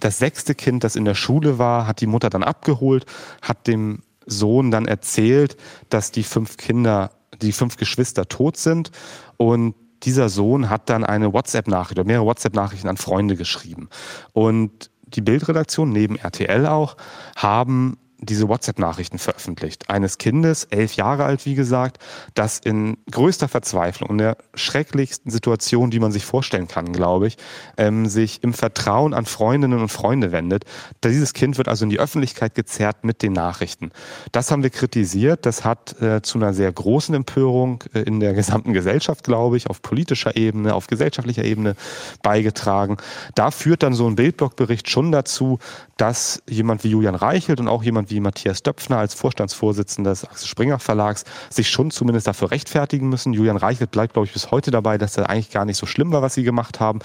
Das 0.00 0.18
sechste 0.18 0.54
Kind, 0.54 0.84
das 0.84 0.94
in 0.94 1.04
der 1.04 1.16
Schule 1.16 1.58
war, 1.58 1.88
hat 1.88 2.00
die 2.00 2.06
Mutter 2.06 2.30
dann 2.30 2.44
abgeholt, 2.44 3.04
hat 3.42 3.66
dem 3.66 4.02
Sohn 4.26 4.70
dann 4.70 4.86
erzählt, 4.86 5.56
dass 5.88 6.12
die 6.12 6.22
fünf 6.22 6.56
Kinder, 6.56 7.10
die 7.40 7.52
fünf 7.52 7.76
Geschwister 7.76 8.26
tot 8.26 8.56
sind 8.56 8.90
und 9.36 9.74
dieser 10.04 10.28
Sohn 10.28 10.70
hat 10.70 10.88
dann 10.88 11.04
eine 11.04 11.32
WhatsApp-Nachricht 11.32 11.98
oder 11.98 12.06
mehrere 12.06 12.26
WhatsApp-Nachrichten 12.26 12.88
an 12.88 12.96
Freunde 12.96 13.36
geschrieben. 13.36 13.88
Und 14.32 14.90
die 15.04 15.20
Bildredaktion, 15.20 15.90
neben 15.90 16.16
RTL 16.16 16.66
auch, 16.66 16.96
haben 17.36 17.98
diese 18.20 18.48
WhatsApp-Nachrichten 18.48 19.18
veröffentlicht. 19.18 19.88
Eines 19.88 20.18
Kindes, 20.18 20.64
elf 20.64 20.94
Jahre 20.94 21.24
alt, 21.24 21.46
wie 21.46 21.54
gesagt, 21.54 21.98
das 22.34 22.58
in 22.58 22.98
größter 23.10 23.48
Verzweiflung 23.48 24.10
und 24.10 24.18
der 24.18 24.36
schrecklichsten 24.54 25.30
Situation, 25.30 25.90
die 25.90 26.00
man 26.00 26.10
sich 26.10 26.24
vorstellen 26.24 26.66
kann, 26.66 26.92
glaube 26.92 27.28
ich, 27.28 27.36
ähm, 27.76 28.06
sich 28.06 28.42
im 28.42 28.54
Vertrauen 28.54 29.14
an 29.14 29.24
Freundinnen 29.24 29.80
und 29.80 29.88
Freunde 29.88 30.32
wendet. 30.32 30.64
Dieses 31.04 31.32
Kind 31.32 31.58
wird 31.58 31.68
also 31.68 31.84
in 31.84 31.90
die 31.90 32.00
Öffentlichkeit 32.00 32.54
gezerrt 32.54 33.04
mit 33.04 33.22
den 33.22 33.32
Nachrichten. 33.32 33.92
Das 34.32 34.50
haben 34.50 34.62
wir 34.62 34.70
kritisiert. 34.70 35.46
Das 35.46 35.64
hat 35.64 36.00
äh, 36.00 36.20
zu 36.22 36.38
einer 36.38 36.54
sehr 36.54 36.72
großen 36.72 37.14
Empörung 37.14 37.84
äh, 37.94 38.00
in 38.00 38.18
der 38.18 38.34
gesamten 38.34 38.72
Gesellschaft, 38.72 39.24
glaube 39.24 39.56
ich, 39.56 39.70
auf 39.70 39.80
politischer 39.80 40.36
Ebene, 40.36 40.74
auf 40.74 40.88
gesellschaftlicher 40.88 41.44
Ebene 41.44 41.76
beigetragen. 42.22 42.96
Da 43.34 43.50
führt 43.50 43.82
dann 43.82 43.94
so 43.94 44.08
ein 44.08 44.16
Bildblogbericht 44.16 44.90
schon 44.90 45.12
dazu, 45.12 45.58
dass 45.96 46.42
jemand 46.48 46.84
wie 46.84 46.90
Julian 46.90 47.14
Reichelt 47.14 47.60
und 47.60 47.68
auch 47.68 47.82
jemand 47.82 48.07
wie 48.10 48.20
Matthias 48.20 48.62
Döpfner 48.62 48.98
als 48.98 49.14
Vorstandsvorsitzender 49.14 50.10
des 50.10 50.24
Axel 50.24 50.48
Springer 50.48 50.78
Verlags 50.78 51.24
sich 51.50 51.70
schon 51.70 51.90
zumindest 51.90 52.26
dafür 52.26 52.50
rechtfertigen 52.50 53.08
müssen. 53.08 53.32
Julian 53.32 53.56
Reichelt 53.56 53.90
bleibt, 53.90 54.14
glaube 54.14 54.26
ich, 54.26 54.32
bis 54.32 54.50
heute 54.50 54.70
dabei, 54.70 54.98
dass 54.98 55.14
das 55.14 55.26
eigentlich 55.26 55.50
gar 55.50 55.64
nicht 55.64 55.76
so 55.76 55.86
schlimm 55.86 56.12
war, 56.12 56.22
was 56.22 56.34
sie 56.34 56.42
gemacht 56.42 56.80
haben. 56.80 57.00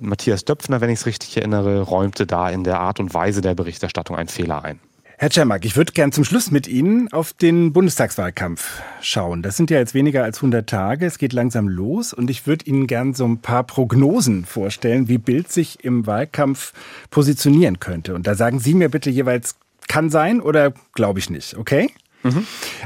Matthias 0.00 0.44
Döpfner, 0.44 0.80
wenn 0.80 0.90
ich 0.90 1.00
es 1.00 1.06
richtig 1.06 1.36
erinnere, 1.36 1.82
räumte 1.82 2.26
da 2.26 2.48
in 2.50 2.64
der 2.64 2.80
Art 2.80 3.00
und 3.00 3.14
Weise 3.14 3.40
der 3.40 3.54
Berichterstattung 3.54 4.16
einen 4.16 4.28
Fehler 4.28 4.64
ein. 4.64 4.80
Herr 5.22 5.30
Czermak, 5.30 5.64
ich 5.64 5.76
würde 5.76 5.92
gern 5.92 6.10
zum 6.10 6.24
Schluss 6.24 6.50
mit 6.50 6.66
Ihnen 6.66 7.12
auf 7.12 7.32
den 7.32 7.72
Bundestagswahlkampf 7.72 8.82
schauen. 9.00 9.40
Das 9.42 9.56
sind 9.56 9.70
ja 9.70 9.78
jetzt 9.78 9.94
weniger 9.94 10.24
als 10.24 10.38
100 10.38 10.68
Tage. 10.68 11.06
Es 11.06 11.16
geht 11.16 11.32
langsam 11.32 11.68
los 11.68 12.12
und 12.12 12.28
ich 12.28 12.48
würde 12.48 12.64
Ihnen 12.64 12.88
gern 12.88 13.14
so 13.14 13.24
ein 13.24 13.38
paar 13.38 13.62
Prognosen 13.62 14.44
vorstellen, 14.44 15.06
wie 15.06 15.18
Bild 15.18 15.52
sich 15.52 15.84
im 15.84 16.08
Wahlkampf 16.08 16.72
positionieren 17.10 17.78
könnte. 17.78 18.16
Und 18.16 18.26
da 18.26 18.34
sagen 18.34 18.58
Sie 18.58 18.74
mir 18.74 18.88
bitte 18.88 19.10
jeweils 19.10 19.54
kann 19.88 20.10
sein 20.10 20.40
oder 20.40 20.72
glaube 20.94 21.18
ich 21.18 21.30
nicht, 21.30 21.56
okay? 21.56 21.90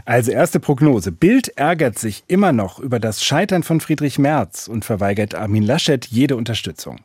Also 0.06 0.30
erste 0.32 0.60
Prognose. 0.60 1.12
Bild 1.12 1.48
ärgert 1.56 1.98
sich 1.98 2.24
immer 2.26 2.52
noch 2.52 2.78
über 2.78 2.98
das 2.98 3.22
Scheitern 3.22 3.62
von 3.62 3.80
Friedrich 3.80 4.18
Merz 4.18 4.66
und 4.66 4.84
verweigert 4.84 5.34
Armin 5.34 5.62
Laschet 5.62 6.06
jede 6.06 6.36
Unterstützung 6.36 7.00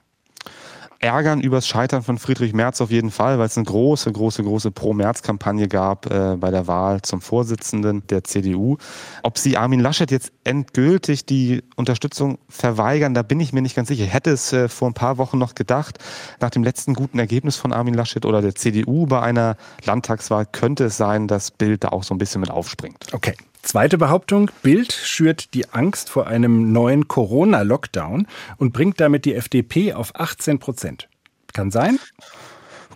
ärgern 1.02 1.42
übers 1.42 1.68
Scheitern 1.68 2.04
von 2.04 2.18
Friedrich 2.18 2.54
Merz 2.54 2.80
auf 2.80 2.92
jeden 2.92 3.12
Fall, 3.12 3.40
weil 3.40 3.48
es 3.48 3.58
eine 3.58 3.66
große, 3.66 4.12
große, 4.12 4.44
große 4.44 4.72
Pro-Merz-Kampagne 4.72 5.68
gab 5.68 6.06
äh, 6.06 6.38
bei 6.38 6.52
der 6.52 6.68
Wahl 6.68 7.02
zum 7.02 7.22
Vorsitzenden 7.22 8.06
der 8.08 8.24
CDU. 8.24 8.78
Ob 9.24 9.38
sie 9.38 9.58
Armin 9.58 9.80
Laschet 9.80 10.12
jetzt 10.12 10.32
endgültig 10.44 11.26
die 11.26 11.64
Unterstützung 11.76 12.38
verweigern, 12.50 13.14
da 13.14 13.24
bin 13.24 13.40
ich 13.40 13.52
mir 13.52 13.62
nicht 13.62 13.76
ganz 13.76 13.88
sicher. 13.88 14.06
Ich 14.06 14.14
hätte 14.14 14.32
es 14.32 14.54
äh, 14.54 14.70
vor 14.70 14.90
ein 14.90 14.94
paar 14.94 15.18
Wochen 15.18 15.38
noch 15.38 15.56
gedacht, 15.56 15.98
nach 16.40 16.52
dem 16.52 16.64
letzten 16.64 16.94
guten 16.94 17.20
Ergebnis 17.20 17.56
von 17.56 17.74
Armin 17.74 17.96
Laschet 17.96 18.26
oder 18.26 18.42
der 18.42 18.56
CDU 18.56 19.08
bei 19.08 19.22
einer 19.22 19.58
Landtagswahl 19.84 20.46
könnte 20.46 20.86
es 20.86 20.98
sein, 20.98 21.28
dass 21.28 21.52
Bild 21.52 21.84
da 21.84 21.90
auch 21.90 22.04
so 22.04 22.14
ein 22.14 22.20
bisschen 22.20 22.42
mit 22.42 22.52
aufspringt. 22.52 23.08
Okay. 23.14 23.36
Zweite 23.62 24.00
Behauptung, 24.00 24.50
Bild 24.63 24.91
schürt 24.91 25.54
die 25.54 25.69
Angst 25.69 26.10
vor 26.10 26.26
einem 26.26 26.71
neuen 26.71 27.08
Corona-Lockdown 27.08 28.28
und 28.58 28.74
bringt 28.74 29.00
damit 29.00 29.26
die 29.26 29.36
FDP 29.36 29.93
auf 29.93 30.15
18 30.15 30.58
Prozent. 30.58 31.08
Kann 31.54 31.69
sein? 31.69 32.00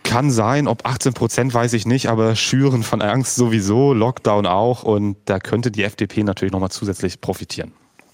Kann 0.03 0.31
sein, 0.31 0.67
ob 0.67 0.85
18 0.85 1.13
Prozent 1.13 1.53
weiß 1.53 1.73
ich 1.73 1.85
nicht, 1.85 2.09
aber 2.09 2.35
Schüren 2.35 2.83
von 2.83 3.01
Angst 3.01 3.35
sowieso, 3.35 3.93
Lockdown 3.93 4.45
auch 4.47 4.83
und 4.83 5.17
da 5.25 5.39
könnte 5.39 5.69
die 5.69 5.83
FDP 5.83 6.23
natürlich 6.23 6.51
nochmal 6.51 6.71
zusätzlich 6.71 7.21
profitieren. 7.21 7.71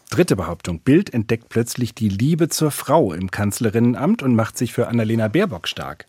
Dritte 0.09 0.35
Behauptung. 0.35 0.81
Bild 0.81 1.13
entdeckt 1.13 1.47
plötzlich 1.47 1.95
die 1.95 2.09
Liebe 2.09 2.49
zur 2.49 2.71
Frau 2.71 3.13
im 3.13 3.31
Kanzlerinnenamt 3.31 4.23
und 4.23 4.35
macht 4.35 4.57
sich 4.57 4.73
für 4.73 4.87
Annalena 4.87 5.29
Baerbock 5.29 5.69
stark 5.69 6.05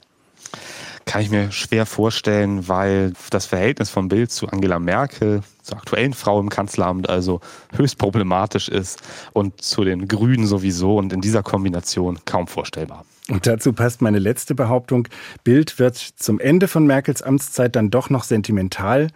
kann 1.05 1.23
ich 1.23 1.31
mir 1.31 1.53
schwer 1.53 1.87
vorstellen, 1.87 2.69
weil 2.69 3.12
das 3.31 3.47
Verhältnis 3.47 3.91
von 3.91 4.09
Bild 4.09 4.31
zu 4.31 4.49
Angela 4.49 4.79
Merkel, 4.79 5.43
zur 5.62 5.79
aktuellen 5.79 6.15
Frau 6.15 6.41
im 6.41 6.49
Kanzleramt, 6.49 7.09
also 7.09 7.41
höchst 7.75 7.99
problematisch 7.99 8.69
ist 8.69 9.03
und 9.33 9.61
zu 9.62 9.85
den 9.85 10.09
Grünen 10.09 10.47
sowieso 10.47 10.97
und 10.97 11.12
in 11.12 11.21
dieser 11.21 11.43
Kombination 11.43 12.19
kaum 12.25 12.47
vorstellbar. 12.47 13.05
Und 13.29 13.47
dazu 13.47 13.73
passt 13.73 14.03
meine 14.03 14.19
letzte 14.19 14.55
Behauptung. 14.55 15.07
Bild 15.45 15.79
wird 15.79 15.97
zum 15.97 16.41
Ende 16.41 16.67
von 16.67 16.87
Merkels 16.87 17.23
Amtszeit 17.23 17.77
dann 17.77 17.91
doch 17.91 18.11
noch 18.11 18.25
sentimental 18.25 19.09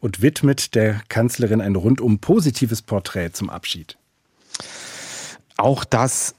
und 0.00 0.20
widmet 0.20 0.74
der 0.74 1.00
Kanzlerin 1.08 1.60
ein 1.60 1.76
rundum 1.76 2.18
positives 2.18 2.82
Porträt 2.82 3.30
zum 3.32 3.50
Abschied. 3.50 3.96
Auch 5.56 5.84
das 5.84 6.34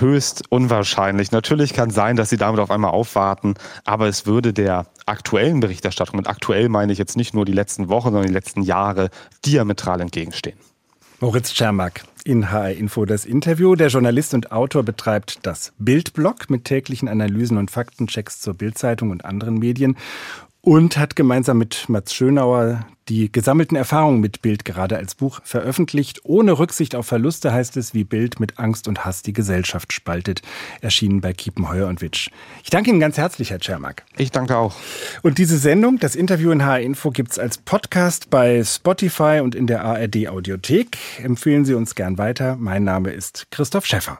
höchst 0.00 0.44
unwahrscheinlich. 0.48 1.32
Natürlich 1.32 1.72
kann 1.72 1.90
sein, 1.90 2.16
dass 2.16 2.30
sie 2.30 2.36
damit 2.36 2.60
auf 2.60 2.70
einmal 2.70 2.90
aufwarten, 2.90 3.54
aber 3.84 4.06
es 4.06 4.26
würde 4.26 4.52
der 4.52 4.86
aktuellen 5.06 5.60
Berichterstattung, 5.60 6.18
und 6.18 6.28
aktuell 6.28 6.68
meine 6.68 6.92
ich 6.92 6.98
jetzt 6.98 7.16
nicht 7.16 7.34
nur 7.34 7.44
die 7.44 7.52
letzten 7.52 7.88
Wochen, 7.88 8.10
sondern 8.10 8.26
die 8.26 8.32
letzten 8.32 8.62
Jahre, 8.62 9.10
diametral 9.44 10.00
entgegenstehen. 10.00 10.58
Moritz 11.20 11.54
Czermak 11.54 12.02
in 12.24 12.50
HR 12.50 12.72
Info 12.72 13.04
das 13.04 13.24
Interview. 13.24 13.74
Der 13.74 13.88
Journalist 13.88 14.34
und 14.34 14.52
Autor 14.52 14.82
betreibt 14.82 15.46
das 15.46 15.72
Bildblog 15.78 16.50
mit 16.50 16.64
täglichen 16.64 17.08
Analysen 17.08 17.58
und 17.58 17.70
Faktenchecks 17.70 18.40
zur 18.40 18.54
Bildzeitung 18.54 19.10
und 19.10 19.24
anderen 19.24 19.58
Medien 19.58 19.96
und 20.62 20.96
hat 20.96 21.16
gemeinsam 21.16 21.58
mit 21.58 21.88
Mats 21.88 22.14
Schönauer 22.14 22.86
die 23.08 23.30
gesammelten 23.30 23.76
Erfahrungen 23.76 24.20
mit 24.20 24.42
Bild 24.42 24.64
gerade 24.64 24.96
als 24.96 25.16
Buch 25.16 25.40
veröffentlicht. 25.42 26.20
Ohne 26.22 26.58
Rücksicht 26.58 26.94
auf 26.94 27.04
Verluste 27.04 27.52
heißt 27.52 27.76
es, 27.76 27.94
wie 27.94 28.04
Bild 28.04 28.38
mit 28.38 28.58
Angst 28.60 28.86
und 28.86 29.04
Hass 29.04 29.22
die 29.22 29.32
Gesellschaft 29.32 29.92
spaltet. 29.92 30.40
Erschienen 30.80 31.20
bei 31.20 31.32
Kiepenheuer 31.32 31.88
und 31.88 32.00
Witsch. 32.00 32.30
Ich 32.62 32.70
danke 32.70 32.90
Ihnen 32.90 33.00
ganz 33.00 33.16
herzlich, 33.16 33.50
Herr 33.50 33.58
Czermak. 33.58 34.04
Ich 34.16 34.30
danke 34.30 34.56
auch. 34.56 34.76
Und 35.22 35.38
diese 35.38 35.58
Sendung, 35.58 35.98
das 35.98 36.14
Interview 36.14 36.52
in 36.52 36.64
HR 36.64 36.80
Info, 36.80 37.10
gibt 37.10 37.32
es 37.32 37.38
als 37.40 37.58
Podcast 37.58 38.30
bei 38.30 38.62
Spotify 38.62 39.40
und 39.42 39.56
in 39.56 39.66
der 39.66 39.84
ARD 39.84 40.28
Audiothek. 40.28 40.96
Empfehlen 41.22 41.64
Sie 41.64 41.74
uns 41.74 41.96
gern 41.96 42.18
weiter. 42.18 42.56
Mein 42.56 42.84
Name 42.84 43.10
ist 43.10 43.48
Christoph 43.50 43.84
Schäffer. 43.84 44.18